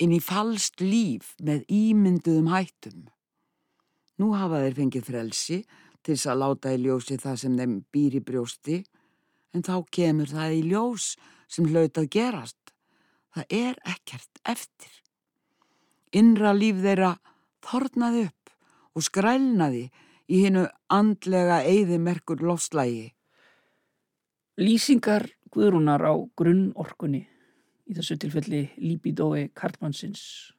inn 0.00 0.14
í 0.16 0.20
falst 0.24 0.80
líf 0.80 1.34
með 1.44 1.66
ímynduðum 1.72 2.48
hættum. 2.52 3.06
Nú 4.16 4.32
hafa 4.32 4.62
þeir 4.64 4.76
fengið 4.78 5.08
frelsi 5.10 5.58
til 6.00 6.14
þess 6.14 6.30
að 6.32 6.40
láta 6.42 6.72
í 6.72 6.80
ljósi 6.80 7.18
það 7.20 7.40
sem 7.42 7.58
þeim 7.60 7.74
býr 7.92 8.16
í 8.16 8.22
brjósti, 8.24 8.76
en 9.52 9.64
þá 9.64 9.76
kemur 9.92 10.30
það 10.32 10.56
í 10.56 10.62
ljós 10.70 11.10
sem 11.48 11.68
hlaut 11.68 12.00
að 12.00 12.10
gerast. 12.16 12.60
Það 13.36 13.52
er 13.52 13.78
ekkert 13.84 14.40
eftir. 14.48 14.92
Innra 16.16 16.54
líf 16.56 16.80
þeirra 16.80 17.16
þornaði 17.66 18.26
upp 18.30 18.52
og 18.96 19.04
skrælnaði 19.04 19.84
í 20.32 20.40
hinnu 20.46 20.64
andlega 20.92 21.60
eigðimerkur 21.68 22.40
lofslægi. 22.40 23.10
Lýsingar 24.56 25.28
Guðrúnar 25.54 26.02
á 26.02 26.14
grunnorkunni, 26.38 27.22
í 27.86 27.94
þessu 27.94 28.16
tilfelli 28.18 28.66
líbidói 28.82 29.48
Karlmannsins 29.54 30.52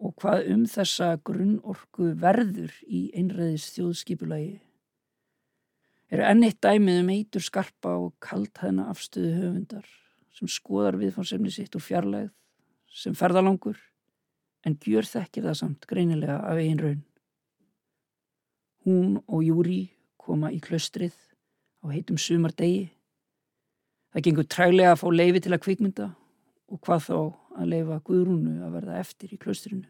og 0.00 0.14
hvað 0.16 0.46
um 0.54 0.64
þessa 0.68 1.12
grunnorku 1.26 2.14
verður 2.20 2.72
í 2.88 3.10
einræðis 3.12 3.68
þjóðskipulagi 3.74 4.54
eru 6.10 6.26
enn 6.26 6.46
eitt 6.46 6.62
dæmið 6.64 7.02
um 7.02 7.12
eitur 7.12 7.44
skarpa 7.44 7.92
og 8.00 8.14
kaltæðna 8.24 8.88
afstöðu 8.90 9.34
höfundar 9.36 9.86
sem 10.34 10.48
skoðar 10.48 10.98
viðfársefni 11.00 11.52
sitt 11.52 11.76
úr 11.76 11.84
fjarlægð 11.84 12.32
sem 13.02 13.14
ferðalangur 13.14 13.78
en 14.66 14.76
gjör 14.80 15.06
þekkir 15.06 15.46
það 15.46 15.58
samt 15.60 15.86
greinilega 15.88 16.40
af 16.44 16.60
einn 16.60 16.80
raun. 16.80 17.02
Hún 18.84 19.20
og 19.26 19.44
Júri 19.44 19.82
koma 20.20 20.50
í 20.52 20.60
klaustrið 20.64 21.16
á 21.84 21.92
heitum 21.92 22.18
sumardegi. 22.20 22.88
Það 24.10 24.24
gengur 24.26 24.48
trælega 24.50 24.94
að 24.94 25.00
fá 25.02 25.08
leifi 25.14 25.42
til 25.44 25.54
að 25.54 25.62
kvikmynda 25.64 26.08
og 26.70 26.80
hvað 26.86 27.04
þá 27.06 27.16
að 27.60 27.70
leifa 27.72 27.98
Guðrúnu 28.06 28.54
að 28.66 28.76
verða 28.78 28.98
eftir 29.02 29.34
í 29.34 29.38
klaustrinu. 29.42 29.86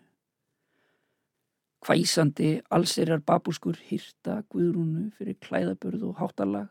Hvæsandi 1.80 2.50
allserjar 2.68 3.22
babúskur 3.24 3.78
hýrta 3.88 4.42
Guðrúnu 4.52 5.08
fyrir 5.16 5.38
klæðabörð 5.40 6.10
og 6.10 6.20
hátalag 6.20 6.68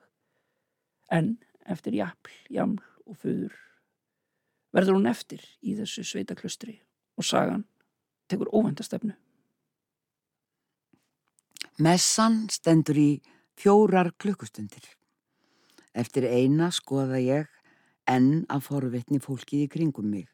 en 1.09 1.37
eftir 1.65 1.97
jafl, 1.97 2.35
jaml 2.53 2.77
og 3.09 3.17
föður 3.17 3.57
verður 4.75 4.99
hún 4.99 5.09
eftir 5.09 5.41
í 5.65 5.73
þessu 5.77 6.05
sveitaklustri 6.05 6.75
og 7.17 7.25
sagan 7.25 7.65
tekur 8.29 8.51
óvendastefnu. 8.53 9.15
Messan 11.79 12.43
stendur 12.51 12.97
í 12.99 13.09
fjórar 13.57 14.11
klukkustundir. 14.19 14.83
Eftir 15.93 16.27
eina 16.29 16.69
skoða 16.71 17.19
ég 17.21 17.47
enn 18.09 18.45
að 18.49 18.65
forvitni 18.67 19.21
fólkið 19.21 19.65
í 19.65 19.71
kringum 19.71 20.09
mig. 20.11 20.27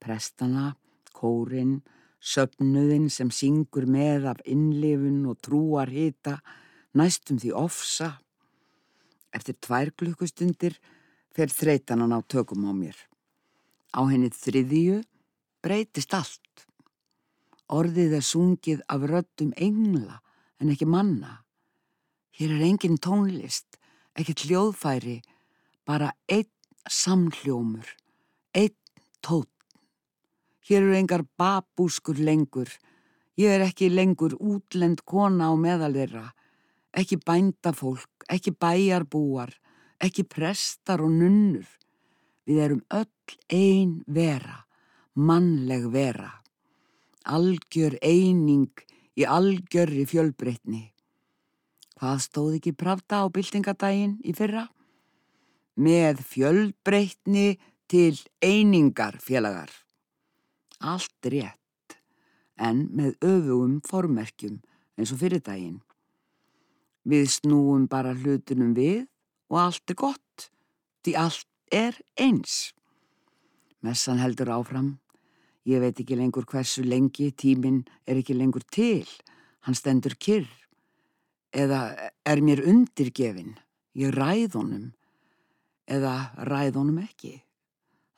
Prestana, 0.00 0.74
kórin, 1.14 1.80
söpnuðin 2.20 3.08
sem 3.10 3.30
syngur 3.32 3.86
með 3.90 4.28
af 4.34 4.40
innlifun 4.44 5.24
og 5.30 5.40
trúar 5.44 5.90
hita, 5.90 6.38
næstum 6.94 7.40
því 7.40 7.52
ofsa. 7.56 8.10
Eftir 9.34 9.56
tvær 9.62 9.92
klukkustundir 9.94 10.76
fer 11.34 11.52
þreytanan 11.52 12.14
á 12.14 12.18
tökum 12.26 12.66
á 12.66 12.72
mér. 12.74 12.96
Á 13.94 14.06
henni 14.10 14.30
þriðju 14.30 15.00
breytist 15.62 16.14
allt. 16.14 16.66
Orðið 17.70 18.16
er 18.18 18.26
sungið 18.26 18.82
af 18.90 19.04
röddum 19.06 19.52
engla 19.56 20.20
en 20.60 20.72
ekki 20.72 20.88
manna. 20.88 21.40
Hér 22.34 22.56
er 22.56 22.64
engin 22.66 22.98
tónlist, 22.98 23.78
ekki 24.18 24.34
hljóðfæri, 24.44 25.20
bara 25.86 26.12
einn 26.28 26.50
samhljómur, 26.88 27.86
einn 28.54 28.76
tótt. 29.22 29.48
Hér 30.66 30.82
eru 30.84 30.96
engar 30.98 31.24
babúskur 31.38 32.18
lengur, 32.18 32.68
ég 33.36 33.56
er 33.56 33.64
ekki 33.66 33.90
lengur 33.90 34.36
útlend 34.38 35.02
kona 35.04 35.50
á 35.50 35.54
meðal 35.58 35.96
þeirra, 35.96 36.26
ekki 36.94 37.18
bændafólk, 37.26 38.26
ekki 38.30 38.54
bæjarbúar, 38.54 39.52
ekki 40.00 40.24
prestar 40.24 41.02
og 41.04 41.12
nunnur. 41.14 41.66
Við 42.46 42.62
erum 42.64 42.84
öll 42.90 43.36
ein 43.52 44.00
vera, 44.06 44.64
mannleg 45.14 45.90
vera. 45.92 46.30
Algjör 47.30 47.98
eining 48.02 48.70
í 49.14 49.26
algjörri 49.28 50.06
fjölbreytni. 50.08 50.88
Hvað 52.00 52.20
stóð 52.24 52.54
ekki 52.56 52.70
pravda 52.80 53.18
á 53.20 53.24
byltingadaginn 53.28 54.14
í 54.24 54.32
fyrra? 54.32 54.62
Með 55.76 56.22
fjölbreytni 56.24 57.58
til 57.92 58.16
einingar 58.40 59.18
félagar. 59.20 59.68
Allt 60.80 61.28
rétt, 61.28 61.98
en 62.56 62.86
með 62.96 63.18
öfugum 63.20 63.74
formerkjum 63.84 64.62
eins 64.96 65.12
og 65.12 65.20
fyrir 65.20 65.44
daginn. 65.44 65.82
Við 67.04 67.26
snúum 67.34 67.84
bara 67.84 68.14
hlutunum 68.16 68.72
við 68.72 69.04
og 69.52 69.60
allt 69.66 69.92
er 69.92 70.00
gott, 70.00 70.48
því 71.04 71.16
allt 71.20 71.48
er 71.68 72.00
eins. 72.16 72.72
Messan 73.84 74.24
heldur 74.24 74.54
áfram. 74.56 74.94
Ég 75.68 75.84
veit 75.84 76.00
ekki 76.00 76.16
lengur 76.16 76.48
hversu 76.48 76.80
lengi, 76.80 77.28
tíminn 77.36 77.84
er 78.08 78.16
ekki 78.24 78.40
lengur 78.40 78.64
til. 78.72 79.04
Hann 79.68 79.76
stendur 79.76 80.16
kyrr. 80.16 80.48
Eða 81.50 82.10
er 82.24 82.42
mér 82.44 82.62
undirgefin. 82.62 83.56
Ég 83.98 84.14
ræð 84.14 84.56
honum. 84.60 84.90
Eða 85.90 86.30
ræð 86.46 86.78
honum 86.78 87.00
ekki. 87.02 87.40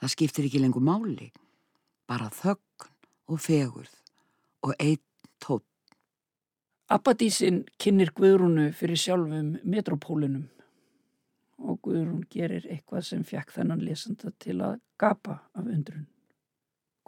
Það 0.02 0.12
skiptir 0.14 0.48
ekki 0.48 0.60
lengur 0.60 0.84
máli. 0.84 1.30
Bara 2.08 2.28
þögn 2.34 2.90
og 3.32 3.40
fegurð 3.40 3.94
og 4.66 4.74
einn 4.78 5.00
tótt. 5.40 5.64
Abbadísin 6.92 7.62
kynir 7.80 8.12
Guðrúnu 8.12 8.68
fyrir 8.76 9.00
sjálfum 9.00 9.54
metropólinum 9.64 10.50
og 11.62 11.78
Guðrún 11.86 12.24
gerir 12.30 12.66
eitthvað 12.68 13.06
sem 13.06 13.22
fjekk 13.24 13.54
þennan 13.54 13.84
lesanda 13.86 14.32
til 14.42 14.58
að 14.60 14.80
gapa 15.00 15.38
af 15.54 15.62
undrun. 15.64 16.08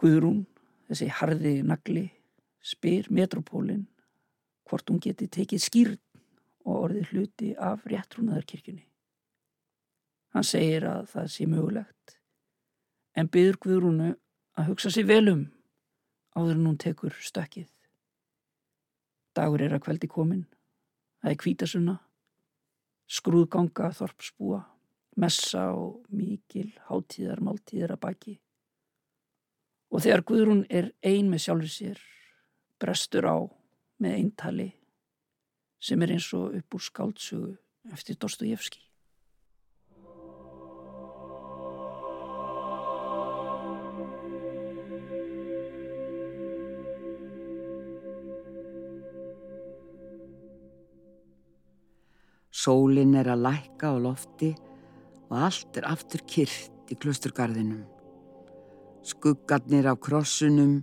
Guðrún, 0.01 0.45
þessi 0.89 1.09
harði 1.19 1.59
nagli, 1.67 2.07
spyr 2.65 3.11
metropólin 3.13 3.85
hvort 4.65 4.89
hún 4.89 5.01
geti 5.03 5.27
tekið 5.29 5.61
skýrn 5.61 5.99
og 6.65 6.81
orðið 6.87 7.11
hluti 7.13 7.51
af 7.61 7.85
réttrúnaðarkirkjunni. 7.89 8.85
Hann 10.35 10.47
segir 10.47 10.87
að 10.89 11.05
það 11.13 11.29
sé 11.31 11.47
mögulegt 11.47 12.17
en 13.15 13.29
byður 13.31 13.59
Guðrúnu 13.63 14.09
að 14.59 14.71
hugsa 14.71 14.91
sér 14.91 15.07
velum 15.07 15.45
áður 16.35 16.57
en 16.57 16.65
hún 16.67 16.81
tekur 16.81 17.15
stökkið. 17.23 17.69
Dagur 19.35 19.63
er 19.63 19.75
að 19.75 19.85
kveldi 19.85 20.09
komin, 20.11 20.43
það 21.21 21.31
er 21.31 21.39
kvítasunna 21.39 21.95
skrúðganga 23.05 23.91
þorpsbúa, 23.93 24.63
messa 25.21 25.69
og 25.77 26.05
mikil 26.09 26.71
hátíðar 26.89 27.41
máltíðar 27.45 27.95
að 27.95 28.01
baki. 28.01 28.33
Og 29.93 30.01
þegar 30.03 30.25
Guðrún 30.27 30.63
er 30.69 30.89
ein 31.05 31.29
með 31.29 31.45
sjálfur 31.45 31.71
sér, 31.71 31.99
brestur 32.81 33.29
á 33.29 33.37
með 34.01 34.17
eintali 34.17 34.69
sem 35.85 36.01
er 36.01 36.15
eins 36.15 36.31
og 36.33 36.55
upp 36.57 36.77
úr 36.77 36.81
skáldsögu 36.81 37.53
eftir 37.93 38.17
Dostojevski. 38.17 38.81
Sólinn 52.65 53.13
er 53.19 53.27
að 53.29 53.43
lækka 53.45 53.91
á 53.93 53.95
lofti 54.01 54.55
og 55.29 55.35
allt 55.37 55.77
er 55.77 55.85
aftur 55.85 56.23
kyrt 56.25 56.89
í 56.89 56.97
klusturgarðinum. 56.97 57.83
Skuggarnir 59.05 59.85
á 59.85 59.93
krossunum 59.93 60.79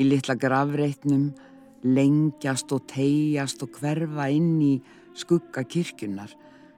í 0.00 0.06
litla 0.08 0.38
gravreitnum 0.40 1.34
lengjast 1.86 2.72
og 2.74 2.86
tegjast 2.90 3.62
og 3.62 3.78
hverfa 3.78 4.28
inn 4.34 4.56
í 4.62 4.74
skuggakirkjunar 5.18 6.32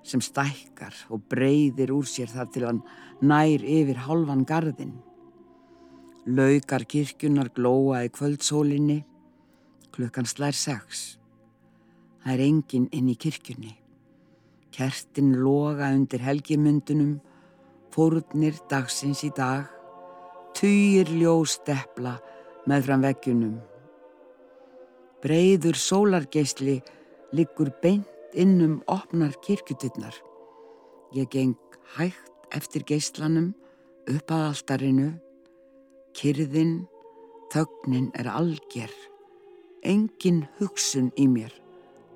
sem 0.06 0.22
stækkar 0.24 0.96
og 1.12 1.24
breyðir 1.30 1.92
úr 1.94 2.08
sér 2.08 2.32
þar 2.32 2.50
til 2.52 2.66
hann 2.66 2.82
nær 3.20 3.64
yfir 3.64 4.02
halvan 4.06 4.44
garðin. 4.48 4.96
Laukar 6.26 6.84
kirkjunar 6.84 7.50
glóa 7.56 8.04
í 8.06 8.12
kvöldsólinni, 8.12 9.00
klukkan 9.92 10.28
slær 10.28 10.56
sex. 10.56 11.16
Það 12.20 12.34
er 12.34 12.44
enginn 12.44 12.88
inn 12.92 13.08
í 13.08 13.16
kirkjunni. 13.16 13.74
Kertin 14.70 15.32
loga 15.40 15.88
undir 15.96 16.22
helgimundunum, 16.22 17.18
fórnir 17.90 18.60
dagsins 18.70 19.24
í 19.26 19.32
dag, 19.34 19.66
týr 20.54 21.10
ljós 21.16 21.58
stepla 21.58 22.18
með 22.68 22.86
fram 22.86 23.08
veggjunum. 23.08 23.69
Breiður 25.20 25.76
sólargeisli 25.76 26.78
liggur 27.36 27.68
beint 27.82 28.08
innum 28.32 28.78
opnar 28.88 29.34
kirkjutinnar. 29.44 30.14
Ég 31.12 31.28
geng 31.28 31.58
hægt 31.96 32.54
eftir 32.56 32.86
geislanum 32.88 33.50
upp 34.08 34.32
að 34.32 34.46
altarinu. 34.48 35.10
Kyrðin, 36.16 36.86
þögnin 37.52 38.08
er 38.18 38.30
alger. 38.32 38.92
Engin 39.84 40.46
hugsun 40.58 41.12
í 41.20 41.28
mér, 41.28 41.52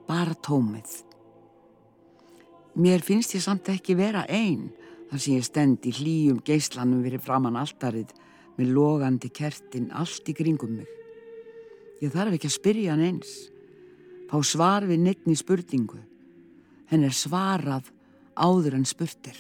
bara 0.09 0.35
tómið. 0.45 1.03
Mér 2.75 3.05
finnst 3.05 3.37
ég 3.37 3.45
samt 3.45 3.69
ekki 3.71 3.95
vera 4.01 4.25
einn 4.27 4.73
þar 5.11 5.21
sem 5.21 5.37
ég 5.37 5.47
stend 5.47 5.85
í 5.87 5.93
hlýjum 5.95 6.41
geislanum 6.45 7.05
verið 7.05 7.23
framann 7.29 7.61
altarið 7.61 8.17
með 8.57 8.73
logandi 8.75 9.31
kertin 9.31 9.93
allt 9.93 10.29
í 10.31 10.35
kringum 10.35 10.81
mig. 10.81 11.04
Ég 12.05 12.13
þarf 12.13 12.35
ekki 12.37 12.51
að 12.51 12.59
spyrja 12.59 12.93
hann 12.93 13.05
eins. 13.07 13.33
Fá 14.29 14.37
svar 14.45 14.85
við 14.85 15.01
neittni 15.07 15.37
spurningu. 15.41 16.03
Henn 16.91 17.07
er 17.07 17.17
svarað 17.17 17.89
áður 18.37 18.77
en 18.77 18.85
spurtir. 18.85 19.39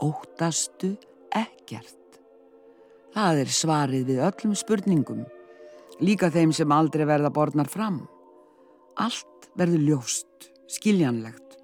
Óttastu 0.00 0.94
ekkert. 1.32 1.96
Það 3.16 3.44
er 3.46 3.50
svarið 3.52 4.08
við 4.12 4.24
öllum 4.28 4.56
spurningum, 4.56 5.26
líka 6.00 6.28
þeim 6.32 6.52
sem 6.56 6.72
aldrei 6.72 7.08
verða 7.08 7.32
borðnar 7.32 7.68
fram. 7.68 8.02
Allt 9.00 9.48
verður 9.56 9.86
ljóst, 9.86 10.50
skiljanlegt. 10.68 11.56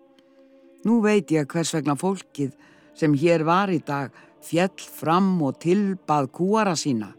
Nú 0.87 1.01
veit 1.05 1.31
ég 1.35 1.49
hvers 1.51 1.75
vegna 1.77 1.97
fólkið 1.99 2.55
sem 2.97 3.15
hér 3.19 3.45
var 3.45 3.73
í 3.73 3.81
dag 3.85 4.15
fjell 4.47 4.81
fram 4.81 5.35
og 5.45 5.61
tilbað 5.61 6.31
kúara 6.39 6.77
sína. 6.79 7.13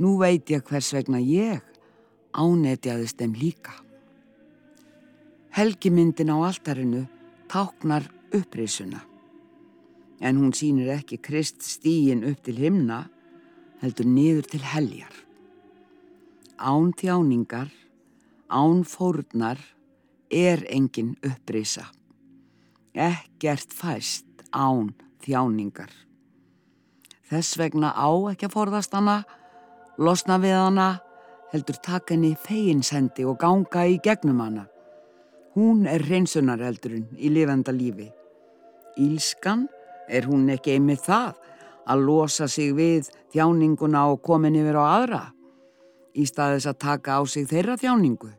Nú 0.00 0.16
veit 0.22 0.48
ég 0.50 0.64
hvers 0.64 0.92
vegna 0.96 1.20
ég 1.20 1.60
ánetjaðist 2.32 3.20
þeim 3.20 3.36
líka. 3.36 3.76
Helgimyndin 5.52 6.32
á 6.32 6.36
altarinu 6.48 7.04
táknar 7.52 8.08
upprisuna 8.32 9.02
en 10.22 10.38
hún 10.38 10.54
sínir 10.54 10.92
ekki 10.94 11.18
krist 11.18 11.64
stíin 11.66 12.22
upp 12.28 12.44
til 12.46 12.60
himna, 12.62 13.02
heldur 13.82 14.06
niður 14.06 14.46
til 14.52 14.62
heljar. 14.62 15.14
Án 16.62 16.92
þjáningar, 16.94 17.72
án 18.52 18.84
fórnar, 18.84 19.58
er 20.30 20.62
engin 20.68 21.16
upprýsa. 21.24 21.88
Ekkert 22.92 23.72
fæst 23.72 24.44
án 24.52 24.92
þjáningar. 25.24 25.90
Þess 27.32 27.56
vegna 27.56 27.92
á 27.96 28.12
ekki 28.30 28.50
að 28.50 28.56
forðast 28.56 28.92
hana, 28.92 29.22
losna 29.96 30.36
við 30.38 30.58
hana, 30.60 30.88
heldur 31.52 31.80
taka 31.80 32.14
henni 32.14 32.36
feginsendi 32.36 33.24
og 33.24 33.40
ganga 33.40 33.86
í 33.88 33.98
gegnum 34.04 34.40
hana. 34.44 34.66
Hún 35.56 35.86
er 35.88 36.04
hreinsunareldurinn 36.04 37.10
í 37.16 37.32
lifenda 37.32 37.72
lífi. 37.72 38.08
Ílskan 39.00 39.66
Er 40.12 40.26
hún 40.26 40.48
ekki 40.50 40.76
einmitt 40.76 41.04
það 41.06 41.38
að 41.88 42.04
losa 42.06 42.48
sig 42.50 42.74
við 42.76 43.08
þjáninguna 43.32 44.06
og 44.12 44.22
komin 44.26 44.58
yfir 44.58 44.78
á 44.78 44.84
aðra 44.98 45.22
í 46.12 46.26
staðis 46.28 46.68
að 46.68 46.80
taka 46.84 47.16
á 47.16 47.22
sig 47.24 47.46
þeirra 47.48 47.78
þjáningu? 47.80 48.30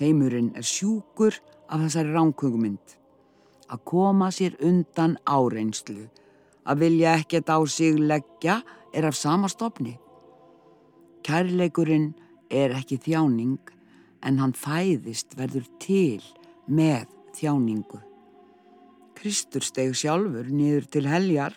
Heimurinn 0.00 0.52
er 0.56 0.64
sjúkur 0.64 1.36
af 1.68 1.84
þessari 1.84 2.14
ránkugmynd. 2.14 2.96
Að 3.72 3.84
koma 3.88 4.30
sér 4.32 4.56
undan 4.60 5.18
áreinslu, 5.24 6.08
að 6.68 6.84
vilja 6.84 7.16
ekkert 7.20 7.52
á 7.52 7.58
sig 7.66 7.98
leggja 7.98 8.60
er 8.92 9.08
af 9.08 9.16
sama 9.16 9.48
stopni. 9.48 9.96
Kærleikurinn 11.24 12.12
er 12.50 12.74
ekki 12.76 12.98
þjáning 13.00 13.58
en 14.22 14.38
hann 14.42 14.54
fæðist 14.56 15.36
verður 15.38 15.68
til 15.82 16.22
með 16.66 17.08
þjáningu. 17.36 18.00
Kristur 19.18 19.64
steg 19.64 19.94
sjálfur 19.96 20.48
niður 20.50 20.88
til 20.90 21.06
heljar. 21.06 21.54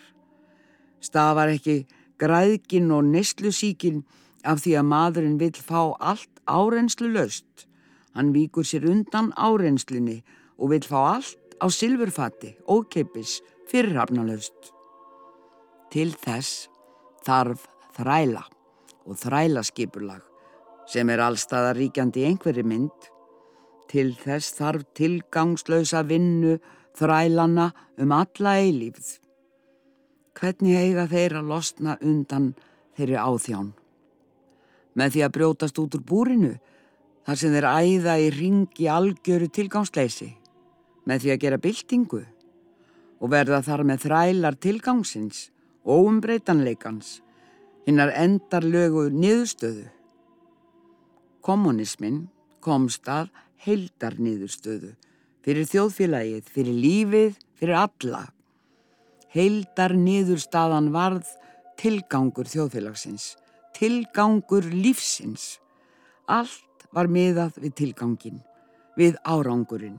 Stafar 1.02 1.50
ekki 1.54 1.84
græðkin 2.20 2.92
og 2.94 3.08
neyslusíkin 3.10 4.04
af 4.46 4.62
því 4.62 4.76
að 4.80 4.90
maðurinn 4.92 5.40
vil 5.40 5.52
fá 5.58 5.96
allt 5.98 6.42
árenslu 6.46 7.10
löst. 7.10 7.65
Hann 8.16 8.32
víkur 8.32 8.64
sér 8.64 8.86
undan 8.88 9.28
árenslinni 9.36 10.22
og 10.56 10.72
vil 10.72 10.84
fá 10.88 11.16
allt 11.16 11.56
á 11.60 11.68
silfurfatti, 11.68 12.56
ókeipis, 12.64 13.42
fyrirhafnalöst. 13.68 14.72
Til 15.92 16.14
þess 16.16 16.70
þarf 17.26 17.66
þræla 17.96 18.46
og 19.04 19.20
þrælaskipulag 19.20 20.24
sem 20.88 21.10
er 21.10 21.20
allstaðar 21.26 21.76
ríkjandi 21.76 22.24
einhverju 22.28 22.64
mynd. 22.64 23.10
Til 23.90 24.14
þess 24.18 24.56
þarf 24.56 24.86
tilgangslösa 24.96 26.02
vinnu 26.06 26.56
þrælana 26.96 27.70
um 28.00 28.14
alla 28.16 28.56
eilífð. 28.62 29.18
Hvernig 30.36 30.76
eiga 30.76 31.06
þeir 31.10 31.38
að 31.40 31.50
losna 31.52 31.98
undan 32.00 32.54
þeirri 32.96 33.18
áþján? 33.20 33.70
Með 34.96 35.12
því 35.12 35.22
að 35.26 35.34
brjótast 35.36 35.78
út 35.80 35.96
úr 35.96 36.04
búrinu, 36.08 36.54
þar 37.26 37.40
sem 37.40 37.54
þeir 37.56 37.66
æða 37.66 38.16
í 38.22 38.30
ringi 38.34 38.88
algjöru 38.90 39.48
tilgangsleysi, 39.50 40.30
með 41.06 41.22
því 41.22 41.32
að 41.34 41.42
gera 41.42 41.62
byltingu 41.62 42.22
og 43.16 43.32
verða 43.32 43.62
þar 43.66 43.82
með 43.88 44.04
þrælar 44.06 44.58
tilgangsins 44.62 45.48
og 45.86 46.10
umbreytanleikans, 46.10 47.20
hinnar 47.86 48.12
endarlögu 48.14 49.08
niðurstöðu. 49.14 49.88
Kommunismin 51.42 52.26
komst 52.62 53.06
að 53.10 53.30
heildar 53.62 54.18
niðurstöðu 54.18 54.94
fyrir 55.46 55.66
þjóðfélagið, 55.70 56.48
fyrir 56.50 56.78
lífið, 56.82 57.34
fyrir 57.54 57.78
alla. 57.78 58.24
Heildar 59.30 59.94
niðurstaðan 59.94 60.90
varð 60.94 61.28
tilgangur 61.78 62.48
þjóðfélagsins, 62.50 63.34
tilgangur 63.76 64.66
lífsins. 64.72 65.60
Allt 66.26 66.75
var 66.96 67.10
miðað 67.12 67.58
við 67.60 67.74
tilgangin, 67.76 68.38
við 68.96 69.18
árangurinn. 69.28 69.98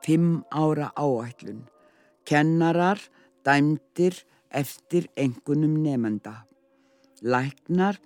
Fimm 0.00 0.44
ára 0.48 0.88
áætlun, 0.96 1.66
kennarar, 2.24 3.00
dæmdir 3.44 4.16
eftir 4.48 5.10
engunum 5.16 5.74
nefenda. 5.82 6.46
Læknar 7.20 7.98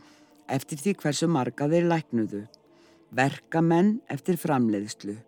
eftir 0.50 0.80
því 0.82 0.96
hversu 1.02 1.28
marga 1.30 1.68
þeir 1.70 1.86
læknuðu. 1.92 2.42
Verkamenn 3.12 4.00
eftir 4.10 4.38
framleiðslu. 4.40 5.18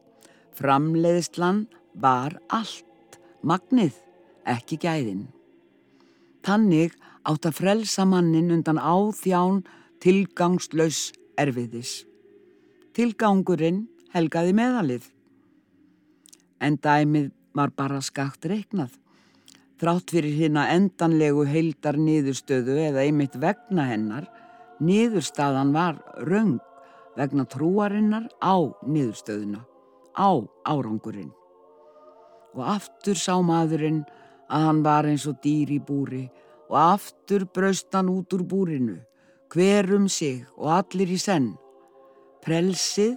Framleiðslan 0.56 1.66
var 1.94 2.38
allt, 2.48 3.20
magnið, 3.44 3.94
ekki 4.48 4.80
gæðin. 4.82 5.28
Tannig 6.44 6.96
átt 7.24 7.46
að 7.48 7.60
frelsa 7.60 8.06
mannin 8.08 8.50
undan 8.54 8.80
áþján 8.80 9.62
tilgangslaus 10.02 11.12
erfiðis. 11.40 12.02
Tilgangurinn 12.94 13.88
helgaði 14.14 14.52
meðalið. 14.54 15.06
En 16.62 16.76
dæmið 16.78 17.32
var 17.58 17.72
bara 17.74 17.98
skakt 17.98 18.46
reiknað. 18.46 18.92
Þrátt 19.82 20.12
fyrir 20.14 20.36
hérna 20.38 20.68
endanlegu 20.70 21.42
heildar 21.50 21.98
niðurstöðu 21.98 22.76
eða 22.84 23.02
einmitt 23.02 23.34
vegna 23.42 23.88
hennar, 23.88 24.28
niðurstaðan 24.78 25.72
var 25.74 25.98
raung 26.28 26.60
vegna 27.18 27.48
trúarinnar 27.50 28.28
á 28.38 28.62
niðurstöðuna 28.86 29.64
á 30.14 30.30
árangurinn. 30.62 31.34
Og 32.54 32.62
aftur 32.76 33.18
sá 33.18 33.34
maðurinn 33.42 34.04
að 34.46 34.68
hann 34.68 34.84
var 34.86 35.10
eins 35.10 35.26
og 35.26 35.42
dýr 35.42 35.74
í 35.74 35.80
búri 35.82 36.28
og 36.70 36.78
aftur 36.78 37.48
braust 37.50 37.90
hann 37.90 38.14
út 38.14 38.38
úr 38.38 38.46
búrinu, 38.46 39.00
hver 39.50 39.90
um 39.98 40.06
sig 40.06 40.46
og 40.54 40.70
allir 40.78 41.10
í 41.10 41.18
senn. 41.18 41.56
Prelsið, 42.44 43.14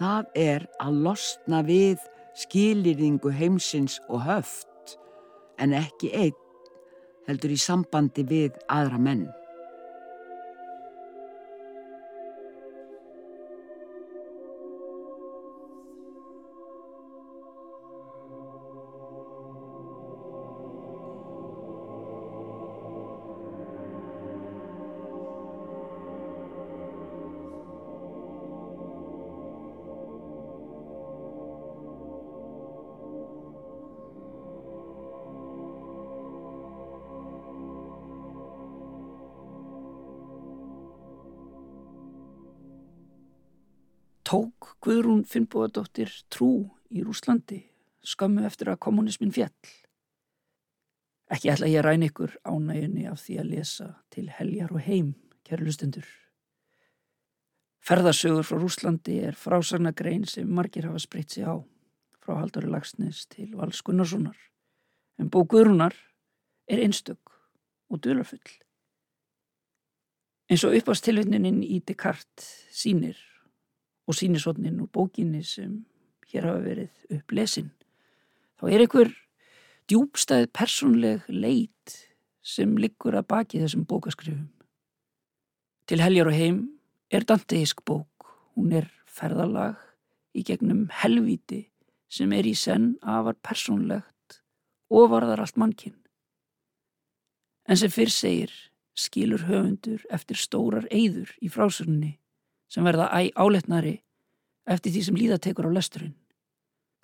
það 0.00 0.30
er 0.34 0.64
að 0.82 1.02
losna 1.06 1.60
við 1.62 2.00
skilirðingu 2.40 3.30
heimsins 3.30 4.00
og 4.08 4.24
höft, 4.26 4.96
en 5.60 5.74
ekki 5.76 6.10
einn 6.16 6.38
heldur 7.28 7.54
í 7.54 7.58
sambandi 7.60 8.24
við 8.26 8.56
aðra 8.66 8.98
menn. 8.98 9.28
Guðrún 44.80 45.26
Finnbóðadóttir 45.28 46.08
trú 46.32 46.70
í 46.88 47.02
Rúslandi 47.04 47.58
skömmu 48.00 48.46
eftir 48.48 48.70
að 48.72 48.78
kommunismin 48.86 49.32
fjall. 49.34 49.52
Ekki 51.28 51.50
ætla 51.52 51.68
ég 51.68 51.82
að 51.82 51.84
ræna 51.84 52.08
ykkur 52.08 52.38
ánæginni 52.48 53.04
af 53.10 53.20
því 53.20 53.36
að 53.42 53.50
lesa 53.50 53.88
til 54.08 54.24
heljar 54.32 54.72
og 54.72 54.80
heim, 54.86 55.12
kærlustundur. 55.44 56.08
Ferðarsögur 57.84 58.48
frá 58.48 58.56
Rúslandi 58.56 59.18
er 59.28 59.36
frásagnagrein 59.36 60.24
sem 60.24 60.48
margir 60.48 60.88
hafa 60.88 61.04
spreitt 61.04 61.36
sig 61.36 61.44
á, 61.44 61.60
frá 62.24 62.40
Haldari 62.40 62.72
Lagsnes 62.72 63.26
til 63.28 63.52
Vals 63.60 63.84
Gunnarssonar. 63.84 64.38
En 65.20 65.28
bókuðrunar 65.28 65.92
er 66.72 66.80
einstök 66.80 67.36
og 67.92 68.00
dularfull. 68.00 68.56
Eins 70.48 70.64
og 70.64 70.72
uppast 70.80 71.04
tilvinnininn 71.04 71.60
í 71.60 71.82
Descartes 71.84 72.48
sínir 72.72 73.20
og 74.06 74.16
sínisotnin 74.16 74.80
úr 74.82 74.90
bókinni 74.92 75.42
sem 75.44 75.84
hér 76.30 76.46
hafa 76.46 76.62
verið 76.64 77.16
upplesin, 77.16 77.70
þá 78.58 78.64
er 78.70 78.84
einhver 78.84 79.10
djúbstæð 79.90 80.46
persónleg 80.54 81.26
leit 81.28 81.96
sem 82.46 82.76
liggur 82.78 83.16
að 83.18 83.26
baki 83.32 83.60
þessum 83.62 83.86
bókaskrifum. 83.90 84.48
Til 85.90 85.98
heljar 85.98 86.30
og 86.30 86.36
heim 86.38 86.60
er 87.10 87.26
danteisk 87.26 87.82
bók. 87.82 88.06
Hún 88.54 88.70
er 88.78 88.86
ferðalag 89.10 89.80
í 90.36 90.44
gegnum 90.46 90.86
helvíti 91.02 91.64
sem 92.10 92.30
er 92.32 92.46
í 92.46 92.54
senn 92.54 92.92
afar 93.02 93.34
persónlegt 93.42 94.40
og 94.90 95.10
varðar 95.10 95.42
allt 95.42 95.58
mannkinn. 95.58 95.96
En 97.66 97.78
sem 97.78 97.90
fyrr 97.90 98.14
segir 98.14 98.54
skilur 98.94 99.48
höfundur 99.48 100.06
eftir 100.10 100.38
stórar 100.38 100.86
eyður 100.90 101.34
í 101.42 101.50
frásörunni 101.50 102.19
sem 102.70 102.86
verða 102.86 103.10
æ 103.10 103.34
áletnari 103.34 103.98
eftir 104.70 104.94
því 104.94 105.02
sem 105.06 105.18
líðatekur 105.18 105.68
á 105.68 105.74
lesturinn. 105.74 106.16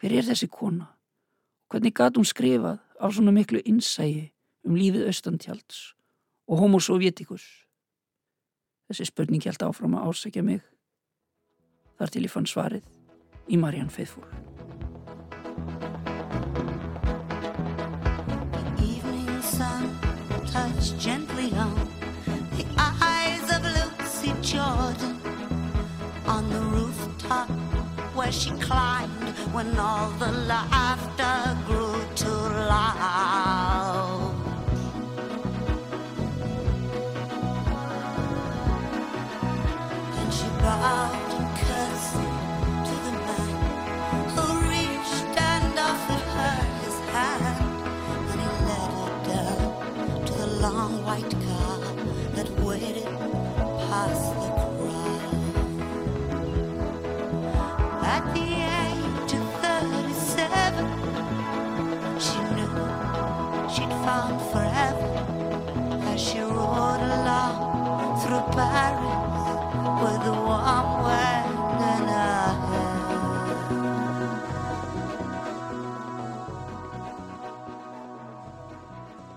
Hver 0.01 0.15
er 0.15 0.29
þessi 0.29 0.49
kona? 0.53 0.93
Hvernig 1.73 1.97
gat 1.99 2.17
hún 2.17 2.29
skrifað 2.29 2.79
á 2.79 3.07
svona 3.11 3.35
miklu 3.35 3.63
innsægi 3.65 4.31
um 4.67 4.77
lífið 4.79 5.09
austantjalds 5.11 5.95
og 6.47 6.63
homo 6.63 6.81
sovjetikus? 6.81 7.45
Þessi 8.87 9.09
spurning 9.11 9.43
held 9.43 9.65
áfram 9.67 9.99
að 9.99 10.13
ásækja 10.13 10.45
mig. 10.47 10.63
Þar 11.99 12.13
til 12.13 12.27
ég 12.29 12.35
fann 12.35 12.47
svarið 12.47 12.87
í 13.51 13.59
Marianne 13.59 13.91
Faithfull. 13.91 14.56
Where 28.27 28.33
she 28.33 28.51
climbed 28.59 29.39
when 29.55 29.79
all 29.79 30.11
the 30.19 30.33
laughter 30.49 31.16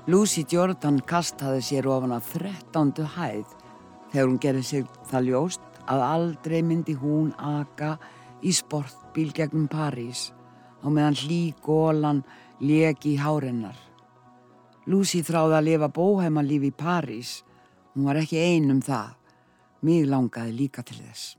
Lucy 0.09 0.41
Jordan 0.49 0.95
kastaði 1.05 1.59
sér 1.61 1.85
ofan 1.85 2.15
að 2.15 2.29
þrettándu 2.31 3.03
hæð 3.13 3.49
þegar 4.09 4.23
hún 4.25 4.39
gerði 4.41 4.63
sig 4.65 4.87
það 5.05 5.27
ljóst 5.27 5.67
að 5.85 6.01
aldrei 6.05 6.63
myndi 6.65 6.95
hún 6.97 7.27
aka 7.37 7.91
í 8.41 8.49
sportbíl 8.57 9.27
gegnum 9.37 9.67
París 9.69 10.31
á 10.81 10.89
meðan 10.89 11.19
hlý 11.19 11.53
gólan 11.61 12.23
leki 12.57 13.11
í 13.11 13.19
hárennar. 13.21 13.77
Lucy 14.89 15.21
þráði 15.21 15.57
að 15.59 15.67
lifa 15.67 15.91
bóheimalíf 15.99 16.65
í 16.71 16.73
París. 16.73 17.35
Hún 17.93 18.09
var 18.09 18.23
ekki 18.23 18.41
ein 18.41 18.71
um 18.73 18.81
það. 18.81 19.13
Mig 19.85 20.09
langaði 20.09 20.57
líka 20.57 20.81
til 20.81 21.03
þess. 21.03 21.37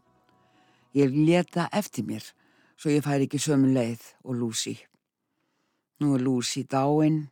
Ég 0.95 1.11
leta 1.11 1.67
eftir 1.75 2.07
mér 2.07 2.23
svo 2.79 2.95
ég 2.95 3.03
fær 3.03 3.27
ekki 3.27 3.43
sömu 3.43 3.75
leið 3.75 4.07
og 4.23 4.39
Lucy. 4.45 4.79
Nú 5.99 6.15
er 6.15 6.23
Lucy 6.23 6.69
dáin 6.71 7.25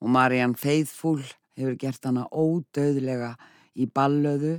og 0.00 0.12
Marianne 0.12 0.58
Faithfull 0.58 1.24
hefur 1.56 1.76
gert 1.80 2.04
hana 2.04 2.26
ódauðlega 2.32 3.34
í 3.76 3.86
ballöðu 3.86 4.58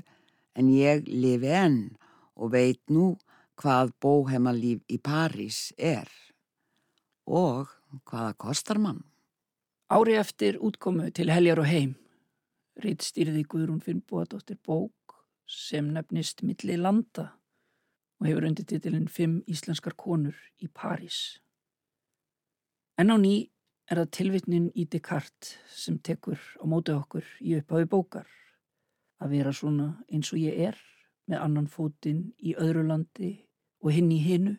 en 0.57 0.71
ég 0.73 1.05
lifi 1.09 1.51
enn 1.53 1.81
og 2.37 2.53
veit 2.55 2.81
nú 2.89 3.15
hvað 3.57 3.93
bóhemalíf 4.01 4.83
í 4.89 4.97
París 5.01 5.71
er 5.77 6.09
og 7.27 7.69
hvaða 8.07 8.33
kostar 8.37 8.79
mann. 8.81 9.03
Ári 9.89 10.17
eftir 10.19 10.57
útkomu 10.59 11.09
til 11.15 11.31
heljar 11.31 11.61
og 11.61 11.69
heim 11.69 11.95
rít 12.83 13.05
stýrði 13.05 13.45
Guðrún 13.49 13.81
Finnbóadóttir 13.81 14.59
bók 14.65 15.17
sem 15.47 15.89
nefnist 15.93 16.43
Milli 16.45 16.77
landa 16.77 17.31
og 18.19 18.27
hefur 18.27 18.47
undir 18.49 18.67
titilinn 18.67 19.09
Fimm 19.09 19.41
íslenskar 19.49 19.95
konur 19.97 20.35
í 20.61 20.67
París. 20.67 21.39
En 22.97 23.13
á 23.13 23.17
ný 23.17 23.49
er 23.87 24.01
það 24.01 24.11
tilvitnin 24.17 24.67
í 24.75 24.85
Descartes 24.91 25.55
sem 25.71 25.97
tekur 26.03 26.39
á 26.59 26.65
móti 26.67 26.91
okkur 26.95 27.25
í 27.39 27.55
upphafi 27.59 27.87
bókar 27.87 28.29
að 29.23 29.33
vera 29.37 29.53
svona 29.55 29.89
eins 30.11 30.31
og 30.33 30.41
ég 30.41 30.59
er 30.69 30.79
með 31.27 31.43
annan 31.43 31.69
fótinn 31.71 32.31
í 32.37 32.55
öðru 32.59 32.83
landi 32.87 33.31
og 33.83 33.93
hinn 33.95 34.11
í 34.11 34.19
hinnu 34.23 34.57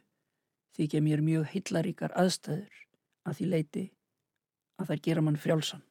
þykja 0.78 1.02
mér 1.04 1.22
mjög 1.24 1.48
heitlaríkar 1.52 2.14
aðstæður 2.16 2.82
að 3.28 3.38
því 3.38 3.50
leiti 3.52 3.84
að 4.78 4.90
þær 4.92 5.04
gera 5.04 5.24
mann 5.26 5.40
frjálsan. 5.40 5.82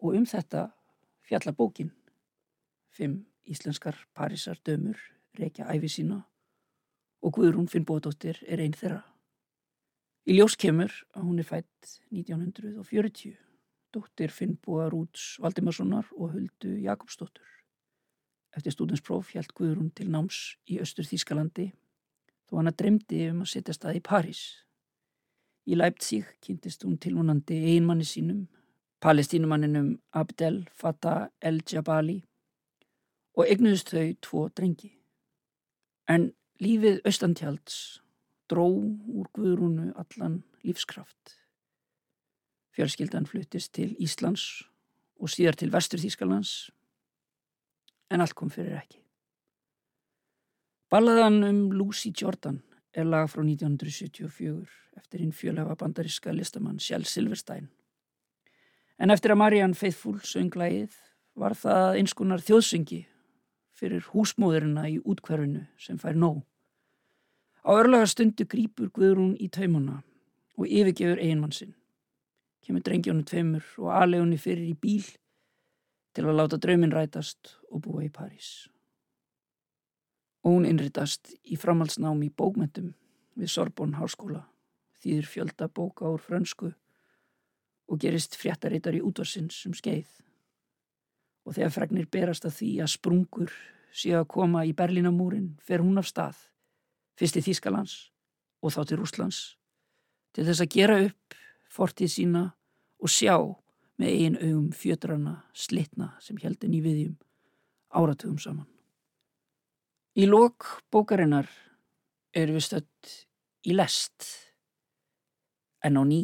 Og 0.00 0.16
um 0.16 0.26
þetta 0.26 0.70
fjallar 1.26 1.56
bókin. 1.58 1.90
Fimm 2.90 3.24
íslenskar 3.50 3.98
Parísar 4.16 4.58
dömur 4.64 4.98
reykja 5.38 5.68
æfi 5.70 5.90
sína 5.90 6.22
og 7.20 7.36
Guðrún 7.36 7.68
Finnbóðdóttir 7.68 8.40
er 8.46 8.62
einn 8.62 8.76
þeirra. 8.76 9.02
Í 10.28 10.36
ljós 10.36 10.52
kemur 10.60 10.92
að 11.16 11.22
hún 11.24 11.38
er 11.40 11.46
fætt 11.48 11.92
1940, 12.12 13.32
dóttir 13.94 14.32
Finnbóða 14.34 14.90
Rúts 14.92 15.38
Valdimarssonar 15.40 16.10
og 16.12 16.34
Huldu 16.34 16.74
Jakobsdóttur. 16.84 17.46
Eftir 18.52 18.74
stúdenspróf 18.74 19.30
hjælt 19.32 19.54
Guðrún 19.56 19.88
til 19.96 20.10
náms 20.12 20.58
í 20.68 20.76
Östur 20.82 21.08
Þískalandi 21.08 21.70
þó 22.50 22.58
hana 22.58 22.74
dremdi 22.76 23.22
um 23.30 23.40
að 23.46 23.52
setja 23.54 23.74
stað 23.76 24.00
í 24.00 24.02
París. 24.04 24.42
Í 25.70 25.78
Leipzig 25.78 26.28
kynntist 26.44 26.84
hún 26.84 26.98
tilvonandi 27.00 27.56
einmanni 27.72 28.04
sínum, 28.04 28.44
palestínumanninum 29.00 29.94
Abdel 30.12 30.66
Fattah 30.76 31.30
el-Jabali 31.40 32.18
og 33.38 33.48
egnuðist 33.48 33.94
þau 33.94 34.12
tvo 34.20 34.44
drengi. 34.52 34.92
En 36.10 36.28
lífið 36.60 37.00
austantjalds 37.08 38.02
dró 38.50 38.66
úr 38.66 39.28
Guðrúnu 39.36 39.92
allan 40.00 40.40
lífskraft. 40.66 41.36
Fjölskyldan 42.74 43.26
fluttist 43.26 43.72
til 43.76 43.94
Íslands 44.02 44.64
og 45.20 45.30
síðar 45.30 45.58
til 45.58 45.70
Vestur 45.72 46.00
Þískalands, 46.00 46.70
en 48.10 48.22
allt 48.24 48.34
kom 48.34 48.50
fyrir 48.50 48.78
ekki. 48.80 49.00
Ballaðan 50.90 51.44
um 51.46 51.58
Lucy 51.70 52.10
Jordan 52.10 52.62
er 52.96 53.06
lag 53.06 53.28
frá 53.30 53.44
1974 53.44 54.66
eftir 54.98 55.22
hinn 55.22 55.34
fjölhefa 55.34 55.76
bandariska 55.78 56.32
listamann 56.34 56.80
Sjál 56.82 57.06
Silverstein. 57.06 57.68
En 58.98 59.14
eftir 59.14 59.32
að 59.32 59.40
Marianne 59.40 59.78
Faithfull 59.78 60.18
sönglægið 60.26 60.96
var 61.38 61.54
það 61.54 62.00
einskunar 62.00 62.42
þjóðsyngi 62.42 63.04
fyrir 63.80 64.04
húsmóðurina 64.12 64.88
í 64.90 64.98
útkverfinu 65.00 65.62
sem 65.80 65.98
fær 66.00 66.18
nóg. 66.18 66.42
Á 67.60 67.70
örlaga 67.76 68.08
stundu 68.08 68.46
grýpur 68.48 68.90
Guðrún 68.94 69.36
í 69.36 69.50
taumuna 69.52 70.00
og 70.56 70.66
yfirgefur 70.66 71.20
eiginmann 71.20 71.54
sinn. 71.56 71.76
Kemur 72.64 72.84
drengjónu 72.84 73.24
tveimur 73.28 73.64
og 73.78 73.94
aðlegunni 73.94 74.40
fyrir 74.40 74.68
í 74.72 74.76
bíl 74.76 75.06
til 76.14 76.26
að 76.26 76.36
láta 76.40 76.58
drauminn 76.60 76.94
rætast 76.94 77.56
og 77.70 77.84
búa 77.84 78.04
í 78.04 78.12
París. 78.12 78.68
og 80.44 80.56
hún 80.56 80.66
innritast 80.68 81.34
í 81.44 81.56
framhaldsnám 81.60 82.22
í 82.24 82.30
bókmentum 82.32 82.94
við 83.36 83.52
Sorbonne 83.52 83.98
Háskóla, 84.00 84.44
þýðir 85.00 85.28
fjölda 85.28 85.68
bóka 85.68 86.08
úr 86.08 86.22
frönsku 86.22 86.70
og 87.90 88.00
gerist 88.00 88.36
fréttareitar 88.40 88.96
í 88.96 89.02
útvarsins 89.04 89.58
um 89.68 89.74
skeið. 89.76 90.08
Og 91.44 91.56
þegar 91.56 91.74
fregnir 91.74 92.08
berast 92.08 92.46
að 92.48 92.56
því 92.60 92.70
að 92.84 92.92
sprungur 92.94 93.52
séu 93.92 94.20
að 94.20 94.30
koma 94.32 94.64
í 94.64 94.72
Berlínamúrin 94.76 95.56
fer 95.64 95.84
hún 95.84 96.00
af 96.00 96.08
stað, 96.08 96.36
fyrst 97.18 97.38
í 97.40 97.44
Þískalands 97.44 97.96
og 98.60 98.74
þá 98.74 98.80
til 98.88 99.00
Rúslands, 99.00 99.40
til 100.34 100.46
þess 100.46 100.64
að 100.64 100.74
gera 100.74 100.98
upp 101.06 101.38
fortið 101.70 102.12
sína 102.12 102.44
og 103.00 103.12
sjá 103.12 103.36
með 104.00 104.12
eigin 104.12 104.38
augum 104.40 104.68
fjötrana 104.76 105.34
slitna 105.56 106.14
sem 106.24 106.38
heldin 106.42 106.76
í 106.76 106.82
viðjum 106.84 107.16
áratugum 107.96 108.38
saman. 108.40 108.68
Í 110.16 110.26
lok 110.26 110.66
bókarinnar 110.92 111.48
er 112.34 112.52
við 112.52 112.66
stött 112.66 113.12
í 113.66 113.76
lest 113.76 114.26
en 115.84 116.00
á 116.00 116.02
ný 116.04 116.22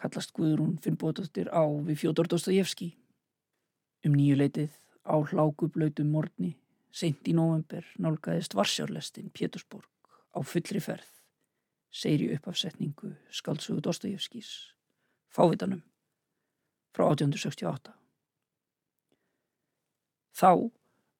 kallast 0.00 0.32
Guðrún 0.36 0.78
Finnbóttur 0.80 1.50
á 1.52 1.62
við 1.84 2.00
Fjótor 2.00 2.30
Dostojevski. 2.30 2.94
Um 4.06 4.16
nýju 4.16 4.38
leitið 4.40 4.72
á 5.04 5.20
hlákublautum 5.20 6.08
morgni, 6.08 6.54
seint 6.90 7.26
í 7.28 7.36
november 7.36 7.84
nálgæðist 8.00 8.56
Varsjárlestin 8.56 9.28
Pétursborg 9.34 9.88
á 10.34 10.38
fullri 10.46 10.80
ferð, 10.82 11.08
segir 11.90 12.26
í 12.26 12.34
uppafsetningu 12.36 13.14
skaldsögu 13.34 13.82
Dostojevskis, 13.84 14.50
fávitanum, 15.30 15.82
frá 16.94 17.08
1868. 17.10 17.94
Þá 20.40 20.70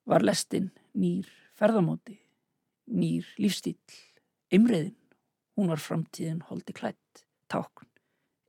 var 0.09 0.25
lestin 0.25 0.71
nýr 0.97 1.27
ferðamóti, 1.57 2.17
nýr 2.91 3.27
lífstíl, 3.39 3.77
ymriðin, 4.51 4.95
hún 5.55 5.71
var 5.71 5.81
framtíðin 5.83 6.41
holdi 6.47 6.73
klætt, 6.75 7.25
tákn, 7.51 7.87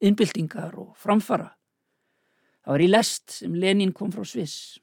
innbyltingar 0.02 0.78
og 0.78 0.94
framfara. 0.98 1.52
Það 2.62 2.74
var 2.76 2.84
í 2.84 2.88
lest 2.90 3.34
sem 3.40 3.54
Lenin 3.58 3.92
kom 3.94 4.12
frá 4.14 4.24
Sviss. 4.26 4.78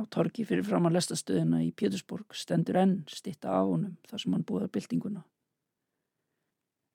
Á 0.00 0.08
torki 0.08 0.46
fyrir 0.48 0.64
fram 0.64 0.88
að 0.88 0.96
lestastöðina 0.96 1.60
í 1.60 1.74
Pétursborg 1.76 2.32
stendur 2.32 2.78
enn 2.80 3.02
stitta 3.10 3.52
á 3.52 3.60
honum 3.60 3.98
þar 4.08 4.22
sem 4.22 4.32
hann 4.32 4.46
búðar 4.48 4.72
byltinguna. 4.72 5.20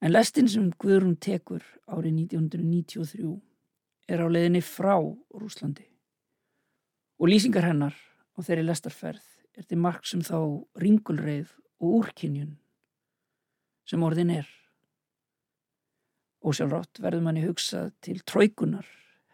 En 0.01 0.11
lestin 0.11 0.49
sem 0.49 0.71
Guðrún 0.81 1.19
tekur 1.21 1.61
árið 1.85 2.17
1993 2.25 3.35
er 4.09 4.25
á 4.25 4.27
leiðinni 4.29 4.61
frá 4.65 4.97
Rúslandi 4.97 5.85
og 7.21 7.29
lýsingar 7.29 7.69
hennar 7.69 7.95
á 8.33 8.39
þeirri 8.41 8.65
lestarferð 8.65 9.29
er 9.55 9.69
til 9.69 9.79
mark 9.79 10.05
sem 10.09 10.25
þá 10.25 10.65
ringulreið 10.81 11.53
og 11.79 11.99
úrkynjun 12.01 12.55
sem 13.85 14.03
orðin 14.03 14.33
er. 14.33 14.49
Og 16.45 16.57
sjálfrátt 16.57 17.01
verður 17.01 17.25
manni 17.25 17.45
hugsað 17.45 17.93
til 18.05 18.19
tróikunar, 18.27 18.85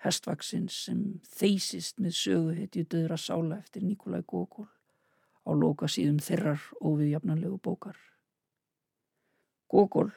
hestvaksins 0.02 0.78
sem 0.88 1.02
þeysist 1.38 2.00
með 2.02 2.16
söguhetju 2.18 2.86
döðra 2.90 3.18
sála 3.22 3.60
eftir 3.62 3.86
Nikolai 3.86 4.24
Gogol 4.28 4.68
á 5.46 5.52
loka 5.54 5.90
síðum 5.90 6.20
þerrar 6.22 6.62
óviðjafnanlegu 6.82 7.58
bókar. 7.62 7.98
Gogol 9.72 10.10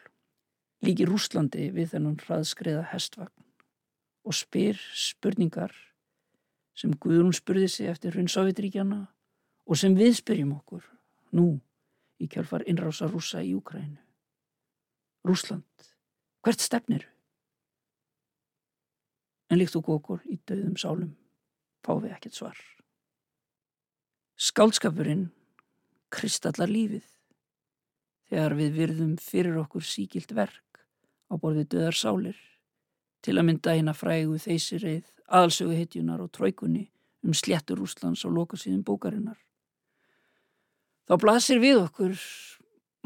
líki 0.84 1.06
Rúslandi 1.08 1.70
við 1.72 1.94
þennan 1.94 2.20
hraðskreiða 2.24 2.84
hestvagn 2.92 3.44
og 4.24 4.36
spyr 4.36 4.80
spurningar 4.96 5.72
sem 6.74 6.92
Guðrún 6.98 7.36
spurði 7.36 7.68
sig 7.70 7.90
eftir 7.92 8.16
hrun 8.16 8.30
Sovjetríkjana 8.30 9.04
og 9.64 9.80
sem 9.80 9.94
við 9.96 10.16
spyrjum 10.18 10.56
okkur 10.58 10.84
nú 11.36 11.48
í 12.20 12.28
kjálfar 12.30 12.64
innrása 12.68 13.08
rúsa 13.10 13.42
í 13.44 13.54
Úkrænu. 13.56 14.00
Rúsland, 15.24 15.64
hvert 16.44 16.60
stefnir? 16.60 17.08
En 19.54 19.60
líkt 19.60 19.76
og 19.78 19.84
Gogol 19.86 20.18
í 20.26 20.40
döðum 20.50 20.74
sálum 20.74 21.12
fá 21.86 21.92
við 22.02 22.16
ekkert 22.16 22.34
svar. 22.34 22.56
Skálskapurinn 24.34 25.28
kristallar 26.10 26.72
lífið 26.72 27.06
þegar 28.32 28.56
við 28.58 28.74
virðum 28.80 29.14
fyrir 29.22 29.60
okkur 29.62 29.86
síkilt 29.86 30.34
verk 30.34 30.82
á 31.30 31.38
borðið 31.38 31.70
döðar 31.76 32.00
sálir 32.00 32.42
til 33.22 33.36
að 33.38 33.46
mynda 33.52 33.78
eina 33.78 33.94
frægu 33.94 34.42
þeysirreið 34.42 35.06
aðalsögu 35.28 35.78
hitjunar 35.78 36.26
og 36.26 36.34
tróikunni 36.34 36.88
um 37.22 37.38
sléttur 37.38 37.78
Rúslands 37.78 38.26
og 38.26 38.34
loka 38.34 38.58
síðan 38.58 38.82
bókarinnar. 38.82 39.38
Þá 41.06 41.14
blasir 41.22 41.62
við 41.62 41.84
okkur 41.84 42.18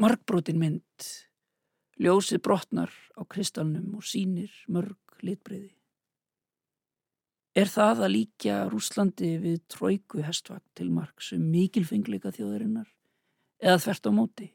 markbrotin 0.01 0.57
mynd, 0.57 1.09
ljósið 2.01 2.41
brotnar 2.41 2.95
á 3.13 3.21
kristalnum 3.29 3.99
og 3.99 4.07
sínir 4.07 4.49
mörg 4.65 5.21
litbreyði. 5.21 5.75
Er 7.57 7.69
það 7.69 8.03
að 8.05 8.13
líkja 8.13 8.57
Rúslandi 8.69 9.31
við 9.41 9.61
tróiku 9.71 10.21
hestvagt 10.21 10.67
til 10.77 10.91
marks 10.93 11.31
um 11.33 11.47
mikilfengleika 11.49 12.31
þjóðarinnar 12.35 12.89
eða 13.63 13.79
þvert 13.85 14.09
á 14.09 14.11
móti 14.13 14.47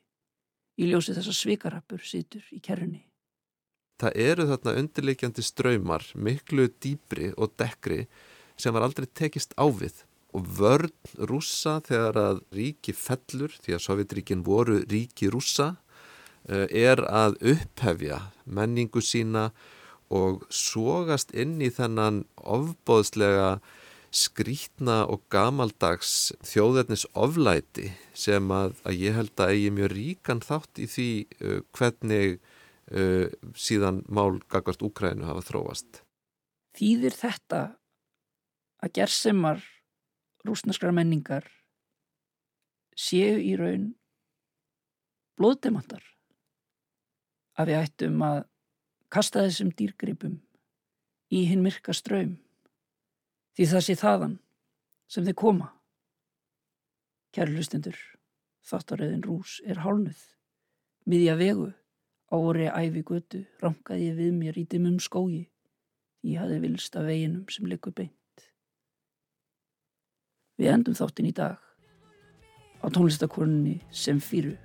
í 0.79 0.87
ljósið 0.91 1.19
þessa 1.19 1.35
svikarappur 1.35 2.05
situr 2.07 2.47
í 2.55 2.61
kerrinni? 2.63 3.03
Það 3.99 4.17
eru 4.25 4.47
þarna 4.51 4.77
undirleikjandi 4.81 5.43
ströymar, 5.47 6.07
miklu 6.15 6.69
dýbri 6.83 7.31
og 7.39 7.55
dekkri 7.59 8.05
sem 8.59 8.75
var 8.75 8.87
aldrei 8.87 9.07
tekist 9.11 9.55
ávið 9.59 10.05
og 10.35 10.49
vörn 10.59 10.91
rúsa 11.31 11.79
þegar 11.87 12.19
að 12.19 12.41
ríki 12.55 12.95
fellur, 12.95 13.55
því 13.63 13.77
að 13.77 13.85
Sovjetríkin 13.85 14.43
voru 14.47 14.81
ríki 14.91 15.31
rúsa, 15.31 15.77
er 16.45 17.01
að 17.07 17.39
upphefja 17.55 18.19
menningu 18.45 19.01
sína 19.01 19.51
og 20.13 20.45
sógast 20.53 21.33
inn 21.37 21.57
í 21.65 21.71
þennan 21.73 22.25
ofbóðslega 22.37 23.59
skrítna 24.15 25.03
og 25.11 25.25
gamaldags 25.33 26.33
þjóðverðnis 26.47 27.07
oflæti 27.19 27.91
sem 28.15 28.51
að, 28.55 28.77
að 28.87 29.01
ég 29.01 29.17
held 29.19 29.43
að 29.43 29.55
eigi 29.55 29.73
mjög 29.75 29.95
ríkan 29.95 30.43
þátt 30.45 30.79
í 30.79 30.87
því 30.91 31.09
uh, 31.25 31.59
hvernig 31.75 32.37
uh, 32.95 33.27
síðan 33.59 34.05
mál 34.07 34.39
gagvart 34.53 34.85
Úkrænu 34.87 35.27
hafa 35.27 35.43
þróast. 35.49 36.05
Þýðir 36.79 37.19
þetta 37.19 37.63
að 38.85 38.95
gerðsemar 39.01 39.67
rúsneskra 40.47 40.93
menningar 40.95 41.47
séu 42.95 43.39
í 43.43 43.55
raun 43.59 43.95
blóðdemandar 45.39 46.05
að 47.59 47.71
við 47.71 47.81
ættum 47.81 48.23
að 48.27 48.43
kasta 49.15 49.45
þessum 49.45 49.71
dýrgripum 49.79 50.41
í 51.31 51.45
hinn 51.47 51.63
myrka 51.63 51.95
ströym 51.95 52.33
því 53.55 53.67
það 53.71 53.85
sé 53.87 53.95
þaðan 54.01 54.35
sem 55.15 55.27
þeir 55.27 55.37
koma. 55.39 55.69
Kæri 57.35 57.55
hlustendur, 57.55 57.97
þáttaröðin 58.67 59.23
rús 59.27 59.61
er 59.67 59.83
hálnuð, 59.85 60.19
miðja 61.07 61.37
vegu, 61.39 61.69
ári 62.35 62.67
æfi 62.71 63.05
götu, 63.07 63.45
rankaði 63.63 64.09
ég 64.09 64.19
við 64.19 64.33
mér 64.39 64.59
í 64.59 64.67
dimmum 64.71 64.99
skógi, 65.03 65.45
ég 66.27 66.43
hafi 66.43 66.59
vilst 66.63 66.99
af 66.99 67.07
veginum 67.07 67.47
sem 67.51 67.71
likur 67.71 67.95
beint. 67.95 68.49
Við 70.59 70.73
endum 70.75 70.99
þáttin 70.99 71.31
í 71.31 71.35
dag 71.35 71.59
á 72.83 72.87
tónlistakorninni 72.91 73.79
sem 73.95 74.19
fyrir 74.23 74.59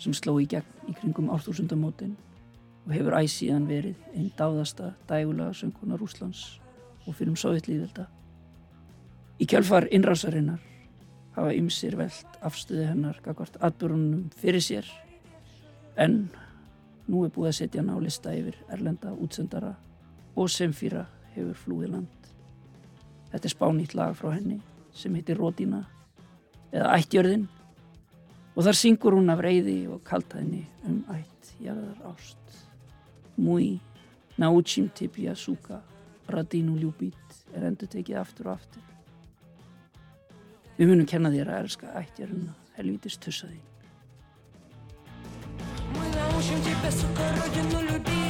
sem 0.00 0.12
sló 0.16 0.36
í 0.40 0.48
gegn 0.48 0.88
í 0.90 0.96
kringum 1.00 1.32
árþúsundamótin 1.32 2.16
og 2.84 2.92
hefur 2.92 3.16
æsíðan 3.16 3.66
verið 3.68 3.96
einn 4.12 4.30
dáðasta 4.38 4.92
dægulega 5.08 5.56
sönguna 5.56 5.98
Rúslands 6.00 6.60
og 7.06 7.16
fyrir 7.16 7.32
um 7.32 7.38
sovjetlýðvelda. 7.40 8.06
Í 9.40 9.48
kjálfar 9.48 9.88
innrásarinnar 9.92 10.60
hafa 11.34 11.54
ymsir 11.56 11.96
veld 11.98 12.38
afstöði 12.44 12.86
hennar 12.90 13.18
gagvart 13.24 13.56
atbyrjunum 13.64 14.28
fyrir 14.38 14.62
sér 14.62 14.90
en 16.00 16.28
nú 17.08 17.24
er 17.24 17.32
búið 17.34 17.50
að 17.50 17.58
setja 17.58 17.82
hana 17.82 17.96
á 17.96 18.04
lista 18.04 18.34
yfir 18.36 18.60
erlenda 18.72 19.12
útsendara 19.14 19.74
og 20.36 20.50
sem 20.50 20.72
fyrra 20.72 21.06
hefur 21.34 21.58
flúið 21.64 21.96
land. 21.96 22.30
Þetta 23.32 23.48
er 23.48 23.54
spánýtt 23.56 23.96
lag 23.98 24.14
frá 24.18 24.30
henni 24.36 24.60
sem 24.94 25.14
heitir 25.16 25.40
Ródína 25.40 25.82
eða 26.70 26.94
Ættjörðin 26.98 27.48
og 28.54 28.62
þar 28.62 28.78
syngur 28.78 29.18
hún 29.18 29.32
af 29.34 29.42
reyði 29.42 29.80
og 29.90 30.04
kaltaðinni 30.06 30.62
um 30.86 31.02
ætt 31.14 31.54
jarðar 31.62 32.12
ást. 32.12 32.63
Múi, 33.36 33.80
nátsým 34.38 34.88
tippi 34.94 35.26
að 35.26 35.40
súka, 35.42 35.80
radínu 36.30 36.76
ljúbít 36.78 37.38
er 37.54 37.66
endur 37.66 37.90
tekið 37.90 38.20
aftur 38.22 38.50
og 38.50 38.58
aftur. 38.58 38.82
Við 40.78 40.90
munum 40.90 41.08
kenna 41.10 41.32
þér 41.34 41.50
að 41.50 41.62
erska 41.66 41.94
ættjaruna, 41.98 42.54
helvítist 42.78 43.22
tussaði. 43.26 43.60
Múi, 45.94 46.10
nátsým 46.14 46.68
tippi 46.68 46.92
að 46.92 47.00
súka, 47.02 47.32
radínu 47.40 47.88
ljúbít 47.88 48.23